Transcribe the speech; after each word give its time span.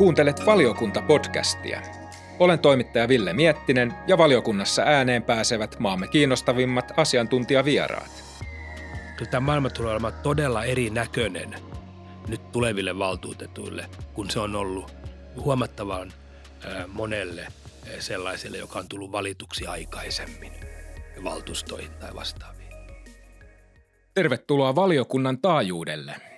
Kuuntelet 0.00 0.46
valiokunta-podcastia. 0.46 1.82
Olen 2.38 2.58
toimittaja 2.58 3.08
Ville 3.08 3.32
Miettinen 3.32 3.94
ja 4.06 4.18
valiokunnassa 4.18 4.82
ääneen 4.82 5.22
pääsevät 5.22 5.78
maamme 5.78 6.08
kiinnostavimmat 6.08 6.92
asiantuntijavieraat. 6.96 8.24
Kyllä 9.16 9.30
tämä 9.30 9.46
maailma 9.46 9.70
tulee 9.70 9.92
olemaan 9.92 10.14
todella 10.22 10.64
erinäköinen 10.64 11.54
nyt 12.28 12.52
tuleville 12.52 12.98
valtuutetuille, 12.98 13.86
kun 14.14 14.30
se 14.30 14.40
on 14.40 14.56
ollut 14.56 14.92
huomattavan 15.36 16.12
monelle 16.88 17.46
sellaiselle, 17.98 18.58
joka 18.58 18.78
on 18.78 18.88
tullut 18.88 19.12
valituksi 19.12 19.66
aikaisemmin 19.66 20.52
valtuustoihin 21.24 21.90
tai 21.90 22.14
vastaaviin. 22.14 22.72
Tervetuloa 24.14 24.74
valiokunnan 24.74 25.38
taajuudelle. 25.38 26.29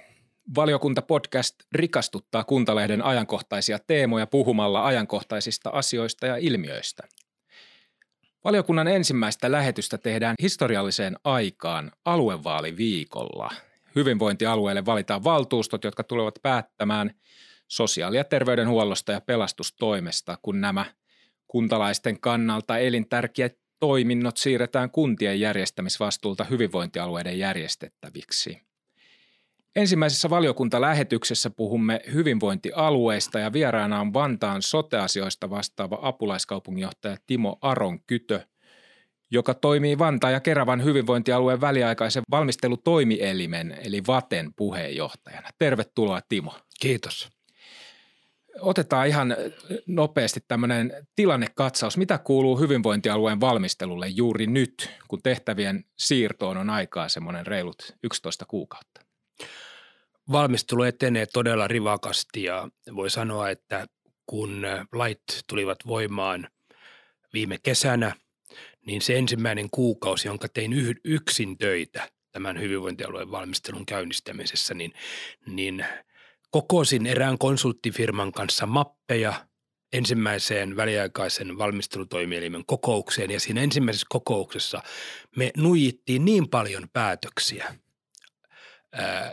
Valiokunta-podcast 0.54 1.54
rikastuttaa 1.72 2.44
Kuntalehden 2.44 3.04
ajankohtaisia 3.04 3.78
teemoja 3.86 4.26
puhumalla 4.26 4.86
ajankohtaisista 4.86 5.70
asioista 5.70 6.26
ja 6.26 6.36
ilmiöistä. 6.36 7.02
Valiokunnan 8.44 8.88
ensimmäistä 8.88 9.52
lähetystä 9.52 9.98
tehdään 9.98 10.34
historialliseen 10.42 11.16
aikaan 11.24 11.92
aluevaaliviikolla. 12.04 13.50
Hyvinvointialueelle 13.94 14.86
valitaan 14.86 15.24
valtuustot, 15.24 15.84
jotka 15.84 16.04
tulevat 16.04 16.38
päättämään 16.42 17.14
sosiaali- 17.68 18.16
ja 18.16 18.24
terveydenhuollosta 18.24 19.12
ja 19.12 19.20
pelastustoimesta, 19.20 20.38
kun 20.42 20.60
nämä 20.60 20.84
kuntalaisten 21.46 22.20
kannalta 22.20 22.78
elintärkeät 22.78 23.58
toiminnot 23.80 24.36
siirretään 24.36 24.90
kuntien 24.90 25.40
järjestämisvastuulta 25.40 26.44
hyvinvointialueiden 26.44 27.38
järjestettäviksi– 27.38 28.58
Ensimmäisessä 29.76 30.30
valiokuntalähetyksessä 30.30 31.50
puhumme 31.50 32.00
hyvinvointialueista 32.12 33.38
ja 33.38 33.52
vieraana 33.52 34.00
on 34.00 34.14
Vantaan 34.14 34.62
soteasioista 34.62 35.50
vastaava 35.50 35.98
apulaiskaupunginjohtaja 36.02 37.16
Timo 37.26 37.58
Aronkytö, 37.60 38.40
joka 39.30 39.54
toimii 39.54 39.98
Vantaan 39.98 40.32
ja 40.32 40.40
Keravan 40.40 40.84
hyvinvointialueen 40.84 41.60
väliaikaisen 41.60 42.22
valmistelutoimielimen 42.30 43.78
eli 43.84 44.02
VATEN 44.06 44.54
puheenjohtajana. 44.56 45.48
Tervetuloa 45.58 46.20
Timo. 46.28 46.54
Kiitos. 46.80 47.28
Otetaan 48.60 49.08
ihan 49.08 49.36
nopeasti 49.86 50.40
tämmöinen 50.48 51.06
tilannekatsaus. 51.16 51.96
Mitä 51.96 52.18
kuuluu 52.18 52.58
hyvinvointialueen 52.58 53.40
valmistelulle 53.40 54.08
juuri 54.08 54.46
nyt, 54.46 54.90
kun 55.08 55.22
tehtävien 55.22 55.84
siirtoon 55.98 56.56
on 56.56 56.70
aikaa 56.70 57.08
semmoinen 57.08 57.46
reilut 57.46 57.96
11 58.02 58.44
kuukautta? 58.48 59.11
Valmistelu 60.32 60.82
etenee 60.82 61.26
todella 61.26 61.68
rivakasti 61.68 62.42
ja 62.42 62.68
voi 62.96 63.10
sanoa, 63.10 63.50
että 63.50 63.86
kun 64.26 64.66
lait 64.92 65.22
tulivat 65.48 65.78
voimaan 65.86 66.48
viime 67.32 67.58
kesänä, 67.62 68.16
niin 68.86 69.02
se 69.02 69.18
ensimmäinen 69.18 69.68
kuukausi, 69.70 70.28
jonka 70.28 70.48
tein 70.48 70.72
yksin 71.04 71.58
töitä 71.58 72.08
tämän 72.32 72.60
hyvinvointialueen 72.60 73.30
valmistelun 73.30 73.86
käynnistämisessä, 73.86 74.74
niin, 74.74 74.92
niin 75.46 75.86
kokosin 76.50 77.06
erään 77.06 77.38
konsulttifirman 77.38 78.32
kanssa 78.32 78.66
mappeja 78.66 79.46
ensimmäiseen 79.92 80.76
väliaikaisen 80.76 81.58
valmistelutoimielimen 81.58 82.64
kokoukseen. 82.66 83.30
Ja 83.30 83.40
siinä 83.40 83.60
ensimmäisessä 83.62 84.06
kokouksessa 84.10 84.82
me 85.36 85.50
nuijittiin 85.56 86.24
niin 86.24 86.48
paljon 86.48 86.88
päätöksiä, 86.92 87.74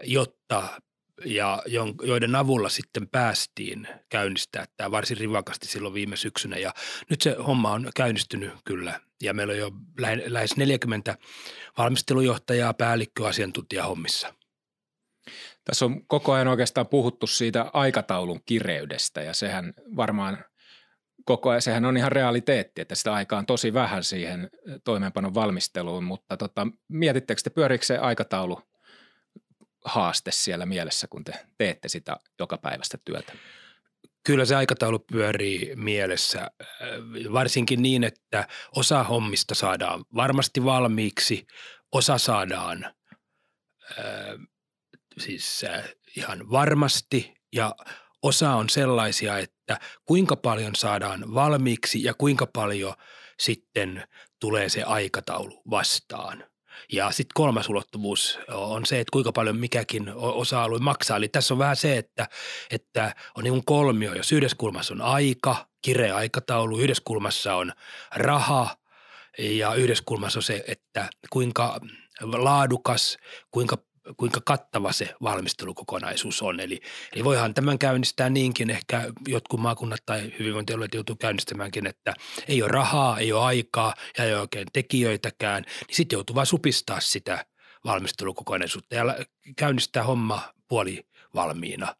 jotta 0.03 0.81
ja 1.25 1.63
joiden 2.03 2.35
avulla 2.35 2.69
sitten 2.69 3.07
päästiin 3.07 3.87
käynnistää 4.09 4.65
tämä 4.77 4.91
varsin 4.91 5.17
rivakasti 5.17 5.67
silloin 5.67 5.93
viime 5.93 6.15
syksynä. 6.15 6.57
Ja 6.57 6.73
nyt 7.09 7.21
se 7.21 7.35
homma 7.47 7.71
on 7.71 7.89
käynnistynyt 7.95 8.53
kyllä 8.65 8.99
ja 9.21 9.33
meillä 9.33 9.51
on 9.51 9.57
jo 9.57 9.71
lähes 10.25 10.57
40 10.57 11.17
valmistelujohtajaa, 11.77 12.73
päällikkö, 12.73 13.27
asiantuntija 13.27 13.85
hommissa. 13.85 14.33
Tässä 15.63 15.85
on 15.85 16.07
koko 16.07 16.33
ajan 16.33 16.47
oikeastaan 16.47 16.87
puhuttu 16.87 17.27
siitä 17.27 17.69
aikataulun 17.73 18.39
kireydestä 18.45 19.21
ja 19.21 19.33
sehän 19.33 19.73
varmaan 19.95 20.45
koko 21.25 21.49
ajan, 21.49 21.61
sehän 21.61 21.85
on 21.85 21.97
ihan 21.97 22.11
realiteetti, 22.11 22.81
että 22.81 22.95
sitä 22.95 23.13
aikaa 23.13 23.39
on 23.39 23.45
tosi 23.45 23.73
vähän 23.73 24.03
siihen 24.03 24.49
toimeenpanon 24.83 25.33
valmisteluun, 25.33 26.03
mutta 26.03 26.37
tota, 26.37 26.67
mietittekö 26.87 27.41
te, 27.43 27.49
pyöriikö 27.49 27.85
se 27.85 27.97
aikataulu– 27.97 28.61
haaste 29.85 30.31
siellä 30.31 30.65
mielessä, 30.65 31.07
kun 31.07 31.23
te 31.23 31.33
teette 31.57 31.87
sitä 31.87 32.17
joka 32.39 32.57
päivästä 32.57 32.97
työtä? 33.05 33.33
Kyllä 34.23 34.45
se 34.45 34.55
aikataulu 34.55 34.99
pyörii 34.99 35.75
mielessä, 35.75 36.41
äh, 36.41 36.67
varsinkin 37.33 37.81
niin, 37.81 38.03
että 38.03 38.47
osa 38.75 39.03
hommista 39.03 39.55
saadaan 39.55 40.05
varmasti 40.15 40.63
valmiiksi, 40.63 41.47
osa 41.91 42.17
saadaan 42.17 42.85
äh, 42.85 42.93
siis 45.19 45.63
äh, 45.63 45.89
ihan 46.15 46.51
varmasti 46.51 47.33
ja 47.55 47.75
osa 48.21 48.55
on 48.55 48.69
sellaisia, 48.69 49.37
että 49.37 49.79
kuinka 50.05 50.35
paljon 50.35 50.75
saadaan 50.75 51.33
valmiiksi 51.33 52.03
ja 52.03 52.13
kuinka 52.13 52.47
paljon 52.53 52.93
sitten 53.39 54.03
tulee 54.39 54.69
se 54.69 54.83
aikataulu 54.83 55.61
vastaan. 55.69 56.43
Ja 56.91 57.11
sitten 57.11 57.33
kolmas 57.33 57.69
ulottuvuus 57.69 58.39
on 58.47 58.85
se, 58.85 58.99
että 58.99 59.11
kuinka 59.11 59.31
paljon 59.31 59.57
mikäkin 59.57 60.11
osa-alue 60.15 60.79
maksaa. 60.79 61.17
Eli 61.17 61.27
tässä 61.27 61.53
on 61.53 61.57
vähän 61.57 61.75
se, 61.75 61.97
että, 61.97 62.27
että 62.71 63.15
on 63.35 63.43
niin 63.43 63.65
kolmio. 63.65 64.13
Jos 64.13 64.31
yhdessä 64.31 64.57
kulmassa 64.57 64.93
on 64.93 65.01
aika, 65.01 65.67
kireä 65.81 66.15
aikataulu, 66.15 66.79
yhdessä 66.79 67.03
kulmassa 67.05 67.55
on 67.55 67.71
raha 68.15 68.77
ja 69.37 69.73
yhdessä 69.73 70.03
kulmassa 70.07 70.39
on 70.39 70.43
se, 70.43 70.63
että 70.67 71.09
kuinka 71.29 71.79
laadukas, 72.21 73.17
kuinka 73.51 73.77
kuinka 74.17 74.41
kattava 74.45 74.91
se 74.91 75.15
valmistelukokonaisuus 75.21 76.41
on. 76.41 76.59
Eli, 76.59 76.79
eli 77.13 77.23
voihan 77.23 77.53
tämän 77.53 77.79
käynnistää 77.79 78.29
niinkin, 78.29 78.69
ehkä 78.69 79.11
jotkut 79.27 79.59
maakunnat 79.59 79.99
tai 80.05 80.31
hyvinvointialueet 80.39 80.93
joutuu 80.93 81.15
käynnistämäänkin, 81.15 81.87
että 81.87 82.13
ei 82.47 82.61
ole 82.61 82.71
rahaa, 82.71 83.19
ei 83.19 83.31
ole 83.31 83.45
aikaa 83.45 83.93
ja 84.17 84.23
ei 84.23 84.33
ole 84.33 84.41
oikein 84.41 84.67
tekijöitäkään, 84.73 85.63
niin 85.87 85.95
sitten 85.95 86.17
joutuu 86.17 86.35
vain 86.35 86.47
supistaa 86.47 86.99
sitä 86.99 87.45
valmistelukokonaisuutta 87.85 88.95
ja 88.95 89.03
käynnistää 89.57 90.03
homma 90.03 90.53
puoli 90.67 91.07
valmiina. 91.35 91.95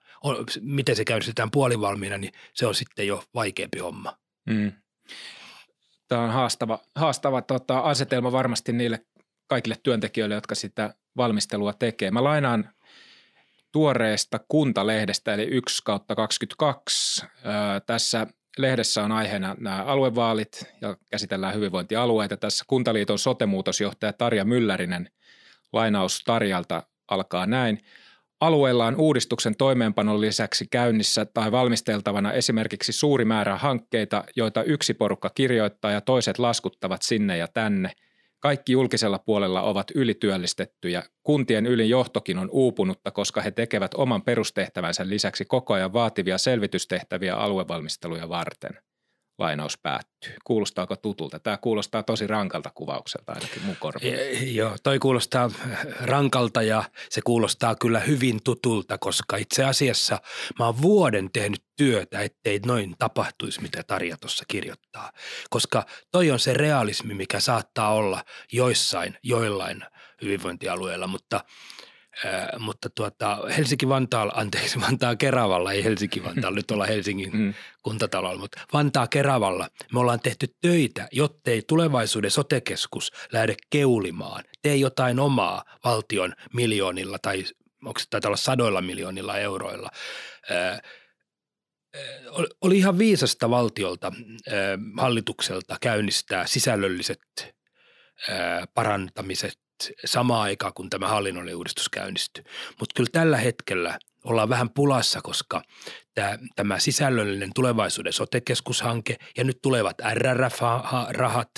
Miten 0.61 0.95
se 0.95 1.05
käynnistetään 1.05 1.51
puolivalmiina, 1.51 2.17
niin 2.17 2.33
se 2.53 2.67
on 2.67 2.75
sitten 2.75 3.07
jo 3.07 3.23
vaikeampi 3.33 3.79
homma. 3.79 4.17
Mm. 4.49 4.71
Tämä 6.07 6.21
on 6.21 6.29
haastava, 6.29 6.79
haastava 6.95 7.41
tota, 7.41 7.79
asetelma 7.79 8.31
varmasti 8.31 8.73
niille 8.73 9.05
kaikille 9.47 9.77
työntekijöille, 9.83 10.35
jotka 10.35 10.55
sitä 10.55 10.93
valmistelua 11.17 11.73
tekee. 11.73 12.11
Mä 12.11 12.23
lainaan 12.23 12.69
tuoreesta 13.71 14.39
kuntalehdestä 14.47 15.33
eli 15.33 15.43
1 15.43 15.83
kautta 15.83 16.15
22. 16.15 17.25
Tässä 17.85 18.27
lehdessä 18.57 19.03
on 19.03 19.11
aiheena 19.11 19.55
nämä 19.59 19.83
aluevaalit 19.83 20.63
ja 20.81 20.97
käsitellään 21.11 21.55
hyvinvointialueita. 21.55 22.37
Tässä 22.37 22.65
Kuntaliiton 22.67 23.19
sotemuutosjohtaja 23.19 24.13
Tarja 24.13 24.45
Myllärinen 24.45 25.09
lainaus 25.73 26.23
Tarjalta 26.23 26.83
alkaa 27.07 27.45
näin. 27.45 27.79
Alueella 28.41 28.85
on 28.85 28.95
uudistuksen 28.95 29.55
toimeenpanon 29.55 30.21
lisäksi 30.21 30.67
käynnissä 30.71 31.25
tai 31.25 31.51
valmisteltavana 31.51 32.33
esimerkiksi 32.33 32.91
suuri 32.91 33.25
määrä 33.25 33.57
hankkeita, 33.57 34.23
joita 34.35 34.63
yksi 34.63 34.93
porukka 34.93 35.29
kirjoittaa 35.29 35.91
ja 35.91 36.01
toiset 36.01 36.39
laskuttavat 36.39 37.01
sinne 37.01 37.37
ja 37.37 37.47
tänne– 37.47 37.91
kaikki 38.39 38.71
julkisella 38.71 39.19
puolella 39.19 39.61
ovat 39.61 39.91
ylityöllistettyjä. 39.95 41.03
Kuntien 41.23 41.65
ylin 41.65 41.89
johtokin 41.89 42.37
on 42.37 42.49
uupunutta, 42.51 43.11
koska 43.11 43.41
he 43.41 43.51
tekevät 43.51 43.93
oman 43.93 44.21
perustehtävänsä 44.21 45.09
lisäksi 45.09 45.45
koko 45.45 45.73
ajan 45.73 45.93
vaativia 45.93 46.37
selvitystehtäviä 46.37 47.35
aluevalmisteluja 47.35 48.29
varten– 48.29 48.71
lainaus 49.39 49.77
päättyy. 49.77 50.35
Kuulostaako 50.43 50.95
tutulta? 50.95 51.39
Tämä 51.39 51.57
kuulostaa 51.57 52.03
tosi 52.03 52.27
rankalta 52.27 52.71
kuvaukselta 52.75 53.31
ainakin 53.31 53.63
mun 53.65 53.75
korviin. 53.79 54.55
Joo, 54.55 54.75
toi 54.83 54.99
kuulostaa 54.99 55.51
rankalta 56.01 56.61
ja 56.61 56.83
se 57.09 57.21
kuulostaa 57.21 57.75
kyllä 57.75 57.99
hyvin 57.99 58.39
tutulta, 58.43 58.97
koska 58.97 59.37
itse 59.37 59.63
asiassa 59.63 60.21
mä 60.59 60.65
oon 60.65 60.81
vuoden 60.81 61.29
tehnyt 61.33 61.63
työtä, 61.77 62.21
ettei 62.21 62.59
noin 62.65 62.95
tapahtuisi, 62.99 63.61
mitä 63.61 63.83
Tarja 63.83 64.17
tuossa 64.17 64.45
kirjoittaa. 64.47 65.11
Koska 65.49 65.85
toi 66.11 66.31
on 66.31 66.39
se 66.39 66.53
realismi, 66.53 67.13
mikä 67.13 67.39
saattaa 67.39 67.93
olla 67.93 68.23
joissain, 68.51 69.17
joillain 69.23 69.85
hyvinvointialueilla, 70.21 71.07
mutta– 71.07 71.43
mutta 72.59 72.89
tuota, 72.89 73.37
Helsinki-Vantaalla, 73.57 74.33
anteeksi, 74.35 74.81
Vantaa 74.87 75.15
Keravalla, 75.15 75.71
ei 75.71 75.83
Helsinki-Vantaalla, 75.83 76.55
nyt 76.55 76.71
ollaan 76.71 76.89
Helsingin 76.89 77.37
mm. 77.37 77.53
kuntatalolla, 77.83 78.39
mutta 78.39 78.61
Vantaa 78.73 79.07
Keravalla 79.07 79.69
me 79.93 79.99
ollaan 79.99 80.19
tehty 80.19 80.47
töitä, 80.61 81.07
jottei 81.11 81.61
tulevaisuuden 81.67 82.31
sotekeskus 82.31 83.11
lähde 83.31 83.55
keulimaan. 83.69 84.43
Tee 84.61 84.75
jotain 84.75 85.19
omaa 85.19 85.63
valtion 85.83 86.33
miljoonilla 86.53 87.17
tai 87.21 87.43
onko 87.85 87.99
se 87.99 88.05
taitaa 88.09 88.29
olla 88.29 88.37
sadoilla 88.37 88.81
miljoonilla 88.81 89.37
euroilla. 89.37 89.89
oli 92.61 92.77
ihan 92.77 92.97
viisasta 92.97 93.49
valtiolta, 93.49 94.11
hallitukselta 94.97 95.77
käynnistää 95.81 96.47
sisällölliset 96.47 97.55
parantamiset 98.73 99.68
samaan 100.05 100.41
aikaan, 100.41 100.73
kun 100.73 100.89
tämä 100.89 101.07
hallinnollinen 101.07 101.55
uudistus 101.55 101.89
käynnistyi. 101.89 102.43
Mutta 102.79 102.93
kyllä 102.95 103.09
tällä 103.11 103.37
hetkellä 103.37 103.99
ollaan 104.23 104.49
vähän 104.49 104.69
pulassa, 104.69 105.21
koska 105.21 105.61
tämä, 106.15 106.37
tämä 106.55 106.79
sisällöllinen 106.79 107.49
tulevaisuuden 107.55 108.13
sotekeskushanke 108.13 109.15
ja 109.37 109.43
nyt 109.43 109.61
tulevat 109.61 109.97
RRF-rahat. 110.13 111.51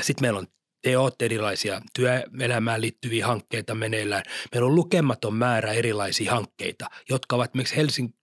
Sitten 0.00 0.24
meillä 0.24 0.38
on 0.38 0.46
teot, 0.82 1.22
erilaisia 1.22 1.80
työelämään 1.94 2.80
liittyviä 2.80 3.26
hankkeita 3.26 3.74
meneillään. 3.74 4.22
Meillä 4.52 4.66
on 4.66 4.74
lukematon 4.74 5.34
määrä 5.34 5.72
erilaisia 5.72 6.32
hankkeita, 6.32 6.86
jotka 7.08 7.36
ovat 7.36 7.54
miksi 7.54 7.76
Helsingin 7.76 8.14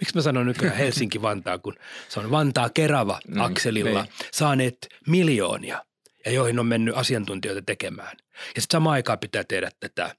miksi 0.00 0.14
mä 0.14 0.22
sanon 0.22 0.46
nykyään 0.46 0.76
Helsinki-Vantaa, 0.84 1.58
kun 1.58 1.74
se 2.08 2.20
on 2.20 2.30
Vantaa-Kerava-akselilla, 2.30 4.02
niin, 4.02 4.12
saaneet 4.32 4.88
miljoonia 5.06 5.84
ja 6.26 6.32
joihin 6.32 6.58
on 6.58 6.66
mennyt 6.66 6.96
asiantuntijoita 6.96 7.62
tekemään. 7.62 8.16
Ja 8.54 8.60
sitten 8.60 8.76
samaan 8.76 8.94
aikaan 8.94 9.18
pitää 9.18 9.44
tehdä 9.44 9.70
tätä, 9.80 10.16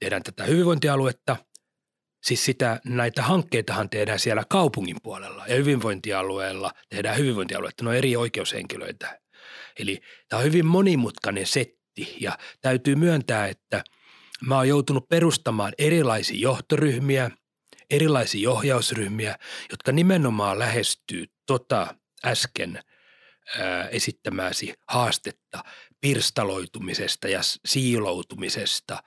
tehdään 0.00 0.22
tätä 0.22 0.44
hyvinvointialuetta. 0.44 1.36
Siis 2.22 2.44
sitä, 2.44 2.80
näitä 2.84 3.22
hankkeitahan 3.22 3.90
tehdään 3.90 4.18
siellä 4.18 4.44
kaupungin 4.48 4.96
puolella 5.02 5.46
ja 5.46 5.54
hyvinvointialueella 5.54 6.72
tehdään 6.88 7.18
hyvinvointialuetta. 7.18 7.84
Ne 7.84 7.90
on 7.90 7.96
eri 7.96 8.16
oikeushenkilöitä. 8.16 9.20
Eli 9.78 10.00
tämä 10.28 10.38
on 10.38 10.46
hyvin 10.46 10.66
monimutkainen 10.66 11.46
setti 11.46 12.16
ja 12.20 12.38
täytyy 12.60 12.94
myöntää, 12.94 13.46
että 13.46 13.84
mä 14.46 14.56
oon 14.56 14.68
joutunut 14.68 15.08
perustamaan 15.08 15.72
erilaisia 15.78 16.38
johtoryhmiä, 16.40 17.30
erilaisia 17.90 18.50
ohjausryhmiä, 18.50 19.38
jotka 19.70 19.92
nimenomaan 19.92 20.58
lähestyy 20.58 21.26
tota 21.46 21.94
äsken 22.24 22.80
esittämääsi 23.90 24.74
haastetta 24.88 25.64
pirstaloitumisesta 26.00 27.28
ja 27.28 27.40
siiloutumisesta. 27.66 29.02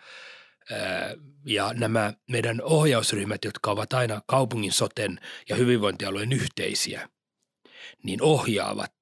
Ja 1.46 1.74
nämä 1.74 2.14
meidän 2.30 2.62
ohjausryhmät, 2.62 3.46
jotka 3.46 3.72
ovat 3.72 3.94
aina 3.94 4.22
kaupungin 4.28 4.72
soten 4.72 5.20
ja 5.50 5.56
hyvinvointialueen 5.56 6.34
yhteisiä, 6.34 7.10
niin 8.04 8.22
ohjaavat 8.22 8.94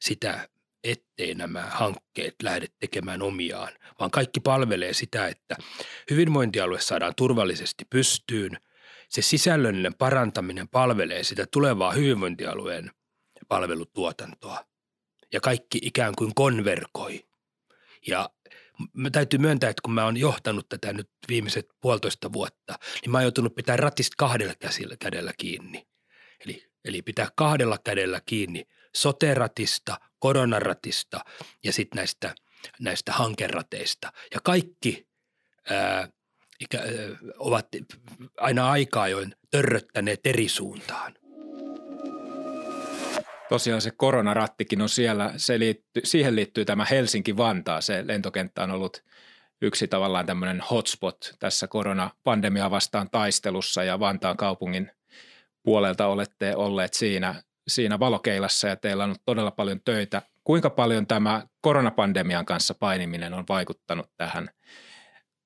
sitä, 0.00 0.48
ettei 0.84 1.34
nämä 1.34 1.62
hankkeet 1.62 2.34
lähde 2.42 2.66
tekemään 2.78 3.22
omiaan, 3.22 3.72
vaan 4.00 4.10
kaikki 4.10 4.40
palvelee 4.40 4.92
sitä, 4.92 5.28
että 5.28 5.56
hyvinvointialue 6.10 6.80
saadaan 6.80 7.14
turvallisesti 7.14 7.84
pystyyn. 7.90 8.58
Se 9.08 9.22
sisällöllinen 9.22 9.94
parantaminen 9.94 10.68
palvelee 10.68 11.24
sitä 11.24 11.46
tulevaa 11.52 11.92
hyvinvointialueen 11.92 12.90
palvelutuotantoa 13.48 14.67
ja 15.32 15.40
kaikki 15.40 15.78
ikään 15.82 16.14
kuin 16.14 16.34
konverkoi. 16.34 17.28
Ja 18.06 18.30
mä 18.92 19.10
täytyy 19.10 19.38
myöntää, 19.38 19.70
että 19.70 19.82
kun 19.82 19.94
mä 19.94 20.04
oon 20.04 20.16
johtanut 20.16 20.68
tätä 20.68 20.92
nyt 20.92 21.10
viimeiset 21.28 21.66
puolitoista 21.80 22.32
vuotta, 22.32 22.78
niin 23.02 23.10
mä 23.10 23.18
oon 23.18 23.24
joutunut 23.24 23.54
pitää 23.54 23.76
ratista 23.76 24.14
kahdella 24.18 24.54
käsillä, 24.54 24.96
kädellä 24.96 25.32
kiinni. 25.38 25.88
Eli, 26.44 26.66
eli 26.84 27.02
pitää 27.02 27.28
kahdella 27.36 27.78
kädellä 27.84 28.20
kiinni 28.26 28.66
soteratista, 28.96 30.00
koronaratista 30.18 31.20
ja 31.64 31.72
sitten 31.72 31.96
näistä, 31.96 32.34
näistä 32.80 33.12
hankerateista. 33.12 34.12
Ja 34.34 34.40
kaikki 34.44 35.08
ää, 35.70 36.08
ikä, 36.60 36.78
ää, 36.78 36.86
ovat 37.38 37.68
aina 38.36 38.70
aikaa 38.70 39.08
join 39.08 39.34
törröttäneet 39.50 40.20
eri 40.24 40.48
suuntaan 40.48 41.14
tosiaan 43.48 43.80
se 43.80 43.90
koronarattikin 43.96 44.82
on 44.82 44.88
siellä, 44.88 45.32
se 45.36 45.58
liittyy, 45.58 46.02
siihen 46.04 46.36
liittyy 46.36 46.64
tämä 46.64 46.84
Helsinki-Vantaa, 46.84 47.80
se 47.80 48.06
lentokenttä 48.06 48.62
on 48.62 48.70
ollut 48.70 49.04
yksi 49.62 49.88
tavallaan 49.88 50.26
tämmöinen 50.26 50.62
hotspot 50.70 51.34
tässä 51.38 51.68
koronapandemiaa 51.68 52.70
vastaan 52.70 53.10
taistelussa 53.10 53.84
ja 53.84 54.00
Vantaan 54.00 54.36
kaupungin 54.36 54.90
puolelta 55.62 56.06
olette 56.06 56.56
olleet 56.56 56.94
siinä, 56.94 57.42
siinä 57.68 57.98
valokeilassa 57.98 58.68
ja 58.68 58.76
teillä 58.76 59.04
on 59.04 59.16
todella 59.24 59.50
paljon 59.50 59.80
töitä. 59.84 60.22
Kuinka 60.44 60.70
paljon 60.70 61.06
tämä 61.06 61.46
koronapandemian 61.60 62.46
kanssa 62.46 62.74
painiminen 62.74 63.34
on 63.34 63.44
vaikuttanut 63.48 64.10
tähän? 64.16 64.50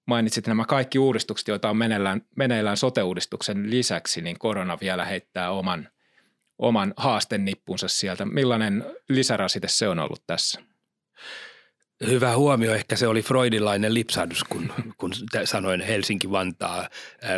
Mainitsit 0.07 0.47
nämä 0.47 0.65
kaikki 0.65 0.99
uudistukset, 0.99 1.49
joita 1.49 1.71
on 1.71 1.77
meneillään, 1.77 2.23
meneillään 2.37 2.77
sote-uudistuksen 2.77 3.71
lisäksi, 3.71 4.23
niin 4.23 4.39
korona 4.39 4.79
vielä 4.81 5.05
heittää 5.05 5.51
oman– 5.51 5.89
oman 6.63 6.95
haastennippunsa 6.97 7.89
sieltä. 7.89 8.25
Millainen 8.25 8.85
lisärasite 9.09 9.69
se 9.69 9.89
on 9.89 9.99
ollut 9.99 10.23
tässä? 10.27 10.61
Hyvä 12.07 12.37
huomio. 12.37 12.75
Ehkä 12.75 12.97
se 12.97 13.07
oli 13.07 13.23
freudilainen 13.23 13.95
lipsahdus, 13.95 14.45
kun, 14.45 14.73
kun 14.99 15.13
sanoin 15.45 15.81
Helsinki-Vantaa, 15.81 16.89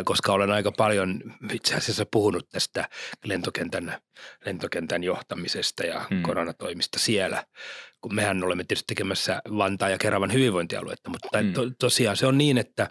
koska 0.05 0.33
olen 0.33 0.51
aika 0.51 0.71
paljon 0.71 1.21
itse 1.53 1.75
asiassa 1.75 2.05
puhunut 2.11 2.49
tästä 2.49 2.89
lentokentän, 3.25 4.01
lentokentän 4.45 5.03
johtamisesta 5.03 5.83
ja 5.83 6.05
hmm. 6.09 6.21
koronatoimista 6.21 6.99
siellä. 6.99 7.43
Kun 8.01 8.15
mehän 8.15 8.43
olemme 8.43 8.63
tietysti 8.63 8.87
tekemässä 8.87 9.41
Vantaa 9.57 9.89
ja 9.89 9.97
Keravan 9.97 10.33
hyvinvointialuetta, 10.33 11.09
mutta 11.09 11.39
hmm. 11.41 11.53
to, 11.53 11.61
tosiaan 11.79 12.17
se 12.17 12.27
on 12.27 12.37
niin, 12.37 12.57
että 12.57 12.87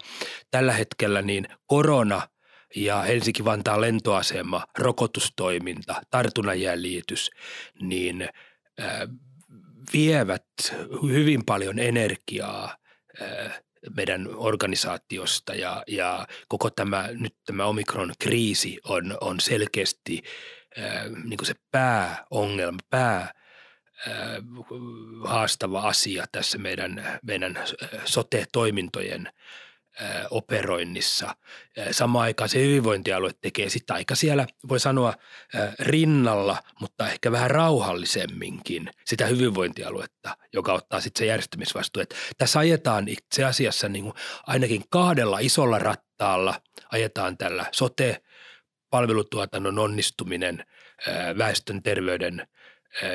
tällä 0.51 0.73
hetkellä 0.73 1.21
niin 1.21 1.47
korona– 1.67 2.21
ja 2.75 3.01
Helsinki-Vantaan 3.01 3.81
lentoasema, 3.81 4.65
rokotustoiminta, 4.77 6.01
tartunnanjäljitys, 6.11 7.31
niin 7.81 8.21
äh, 8.81 9.01
vievät 9.93 10.45
hyvin 11.03 11.45
paljon 11.45 11.79
energiaa 11.79 12.77
äh, 13.21 13.61
meidän 13.95 14.27
organisaatiosta 14.35 15.55
ja, 15.55 15.83
ja 15.87 16.27
koko 16.47 16.69
tämä, 16.69 17.09
nyt 17.11 17.35
tämä 17.45 17.65
omikron-kriisi 17.65 18.79
on, 18.83 19.17
on 19.21 19.39
selkeästi 19.39 20.21
äh, 20.79 21.05
niin 21.23 21.37
kuin 21.37 21.47
se 21.47 21.55
pääongelma, 21.71 22.79
pää 22.89 23.33
haastava 25.23 25.81
asia 25.81 26.25
tässä 26.31 26.57
meidän, 26.57 27.19
meidän 27.23 27.59
sote-toimintojen 28.05 29.29
operoinnissa. 30.29 31.35
Samaan 31.91 32.23
aikaan 32.23 32.49
se 32.49 32.59
hyvinvointialue 32.59 33.31
tekee 33.41 33.69
sitä 33.69 33.93
aika 33.93 34.15
siellä, 34.15 34.47
voi 34.69 34.79
sanoa, 34.79 35.13
rinnalla, 35.79 36.57
mutta 36.79 37.09
ehkä 37.09 37.31
vähän 37.31 37.51
rauhallisemminkin 37.51 38.89
sitä 39.05 39.25
hyvinvointialuetta, 39.25 40.37
joka 40.53 40.73
ottaa 40.73 41.01
sitten 41.01 41.19
se 41.19 41.25
järjestämisvastuu. 41.25 42.01
Että 42.01 42.15
tässä 42.37 42.59
ajetaan 42.59 43.07
itse 43.07 43.43
asiassa 43.43 43.89
niin 43.89 44.03
kuin 44.03 44.15
ainakin 44.47 44.83
kahdella 44.89 45.39
isolla 45.39 45.79
rattaalla 45.79 46.61
ajetaan 46.91 47.37
tällä 47.37 47.65
sote, 47.71 48.21
palvelutuotannon 48.89 49.79
onnistuminen, 49.79 50.65
väestön 51.37 51.83
terveyden 51.83 52.47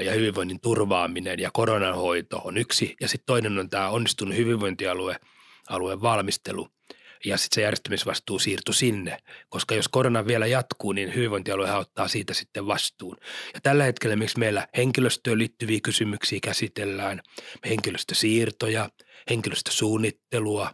ja 0.04 0.12
hyvinvoinnin 0.12 0.60
turvaaminen 0.60 1.38
ja 1.38 1.50
koronanhoito 1.52 2.38
on 2.44 2.58
yksi. 2.58 2.96
Ja 3.00 3.08
sitten 3.08 3.26
toinen 3.26 3.58
on 3.58 3.70
tämä 3.70 3.88
onnistunut 3.88 4.36
hyvinvointialue– 4.36 5.16
alueen 5.70 6.02
valmistelu 6.02 6.68
ja 7.24 7.36
sitten 7.36 7.54
se 7.54 7.60
järjestämisvastuu 7.60 8.38
siirtyi 8.38 8.74
sinne, 8.74 9.18
koska 9.48 9.74
jos 9.74 9.88
korona 9.88 10.26
vielä 10.26 10.46
jatkuu, 10.46 10.92
niin 10.92 11.14
hyvinvointialue 11.14 11.72
ottaa 11.72 12.08
siitä 12.08 12.34
sitten 12.34 12.66
vastuun. 12.66 13.16
Ja 13.54 13.60
tällä 13.62 13.84
hetkellä 13.84 14.16
miksi 14.16 14.38
meillä 14.38 14.68
henkilöstöön 14.76 15.38
liittyviä 15.38 15.80
kysymyksiä 15.82 16.38
käsitellään, 16.42 17.20
henkilöstösiirtoja, 17.68 18.88
henkilöstösuunnittelua, 19.30 20.70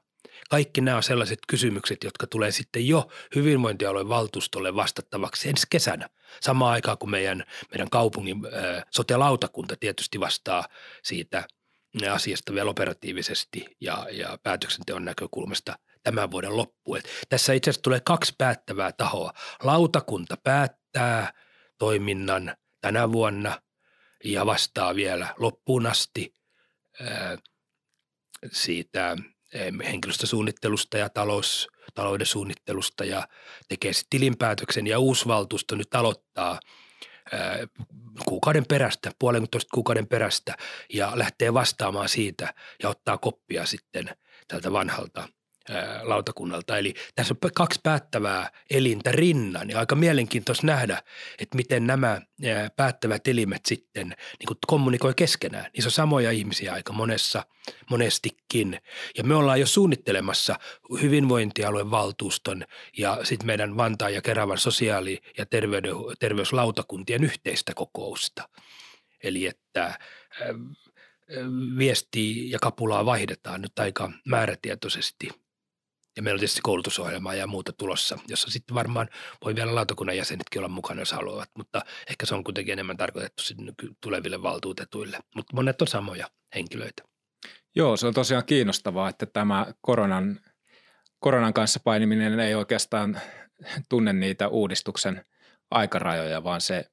kaikki 0.50 0.80
nämä 0.80 0.96
on 0.96 1.02
sellaiset 1.02 1.38
kysymykset, 1.48 2.04
jotka 2.04 2.26
tulee 2.26 2.50
sitten 2.50 2.88
jo 2.88 3.08
hyvinvointialueen 3.34 4.08
valtuustolle 4.08 4.76
vastattavaksi 4.76 5.48
ensi 5.48 5.66
kesänä. 5.70 6.08
Samaan 6.40 6.72
aikaan 6.72 6.98
kuin 6.98 7.10
meidän, 7.10 7.44
meidän 7.70 7.90
kaupungin 7.90 8.36
äh, 8.46 8.84
sote-lautakunta 8.90 9.76
tietysti 9.80 10.20
vastaa 10.20 10.68
siitä– 11.02 11.44
asiasta 12.04 12.54
vielä 12.54 12.70
operatiivisesti 12.70 13.76
ja, 13.80 14.06
ja 14.10 14.38
päätöksenteon 14.42 15.04
näkökulmasta 15.04 15.78
tämän 16.02 16.30
vuoden 16.30 16.56
loppuun. 16.56 16.98
Et 16.98 17.08
tässä 17.28 17.52
itse 17.52 17.70
asiassa 17.70 17.82
tulee 17.82 18.00
kaksi 18.00 18.34
päättävää 18.38 18.92
tahoa. 18.92 19.32
Lautakunta 19.62 20.36
päättää 20.44 21.32
toiminnan 21.78 22.56
tänä 22.80 23.12
vuonna 23.12 23.60
ja 24.24 24.46
vastaa 24.46 24.94
vielä 24.94 25.34
loppuun 25.38 25.86
asti 25.86 26.34
ää, 27.00 27.38
siitä 28.52 29.16
henkilöstösuunnittelusta 29.84 30.98
ja 30.98 31.08
talous, 31.08 31.68
talouden 31.94 32.26
suunnittelusta 32.26 33.04
ja 33.04 33.28
tekee 33.68 33.92
tilinpäätöksen 34.10 34.86
ja 34.86 34.98
uusi 34.98 35.26
valtuusto 35.26 35.74
nyt 35.74 35.94
aloittaa– 35.94 36.60
kuukauden 38.28 38.64
perästä, 38.68 39.10
puolentoista 39.18 39.70
kuukauden 39.74 40.06
perästä 40.06 40.56
ja 40.92 41.12
lähtee 41.14 41.54
vastaamaan 41.54 42.08
siitä 42.08 42.54
ja 42.82 42.88
ottaa 42.88 43.18
koppia 43.18 43.66
sitten 43.66 44.10
tältä 44.48 44.72
vanhalta 44.72 45.28
lautakunnalta. 46.02 46.78
Eli 46.78 46.94
tässä 47.14 47.34
on 47.34 47.50
kaksi 47.54 47.80
päättävää 47.82 48.50
elintä 48.70 49.12
rinnan 49.12 49.70
ja 49.70 49.78
aika 49.78 49.94
mielenkiintoista 49.94 50.66
nähdä, 50.66 51.02
että 51.38 51.56
miten 51.56 51.86
nämä 51.86 52.20
päättävät 52.76 53.28
elimet 53.28 53.66
sitten 53.66 54.08
niin 54.08 54.46
kuin 54.46 54.58
kommunikoi 54.66 55.14
keskenään. 55.14 55.70
Niissä 55.72 55.88
on 55.88 55.92
samoja 55.92 56.30
ihmisiä 56.30 56.72
aika 56.72 56.92
monessa, 56.92 57.42
monestikin. 57.90 58.80
Ja 59.16 59.24
me 59.24 59.34
ollaan 59.34 59.60
jo 59.60 59.66
suunnittelemassa 59.66 60.58
hyvinvointialueen 61.02 61.90
valtuuston 61.90 62.64
ja 62.98 63.18
sitten 63.22 63.46
meidän 63.46 63.76
Vantaan 63.76 64.14
ja 64.14 64.22
Keravan 64.22 64.58
sosiaali- 64.58 65.20
ja 65.38 65.46
terveyslautakuntien 66.20 67.24
yhteistä 67.24 67.74
kokousta. 67.74 68.48
Eli 69.22 69.46
että 69.46 69.98
viestiä 71.78 72.44
ja 72.46 72.58
kapulaa 72.58 73.06
vaihdetaan 73.06 73.62
nyt 73.62 73.78
aika 73.78 74.12
määrätietoisesti– 74.24 75.28
ja 76.16 76.22
meillä 76.22 76.36
on 76.36 76.40
tietysti 76.40 76.60
koulutusohjelmaa 76.62 77.34
ja 77.34 77.46
muuta 77.46 77.72
tulossa, 77.72 78.18
jossa 78.28 78.50
sitten 78.50 78.74
varmaan 78.74 79.08
voi 79.44 79.54
vielä 79.54 79.74
lautakunnan 79.74 80.16
jäsenetkin 80.16 80.60
olla 80.60 80.68
mukana, 80.68 81.00
jos 81.00 81.12
haluavat, 81.12 81.50
mutta 81.56 81.82
ehkä 82.10 82.26
se 82.26 82.34
on 82.34 82.44
kuitenkin 82.44 82.72
enemmän 82.72 82.96
tarkoitettu 82.96 83.42
tuleville 84.00 84.42
valtuutetuille. 84.42 85.18
Mutta 85.34 85.56
monet 85.56 85.82
on 85.82 85.88
samoja 85.88 86.30
henkilöitä. 86.54 87.02
Joo, 87.76 87.96
se 87.96 88.06
on 88.06 88.14
tosiaan 88.14 88.44
kiinnostavaa, 88.46 89.08
että 89.08 89.26
tämä 89.26 89.66
koronan, 89.80 90.40
koronan 91.18 91.54
kanssa 91.54 91.80
painiminen 91.84 92.40
ei 92.40 92.54
oikeastaan 92.54 93.20
tunne 93.88 94.12
niitä 94.12 94.48
uudistuksen 94.48 95.24
aikarajoja, 95.70 96.44
vaan 96.44 96.60
se 96.60 96.84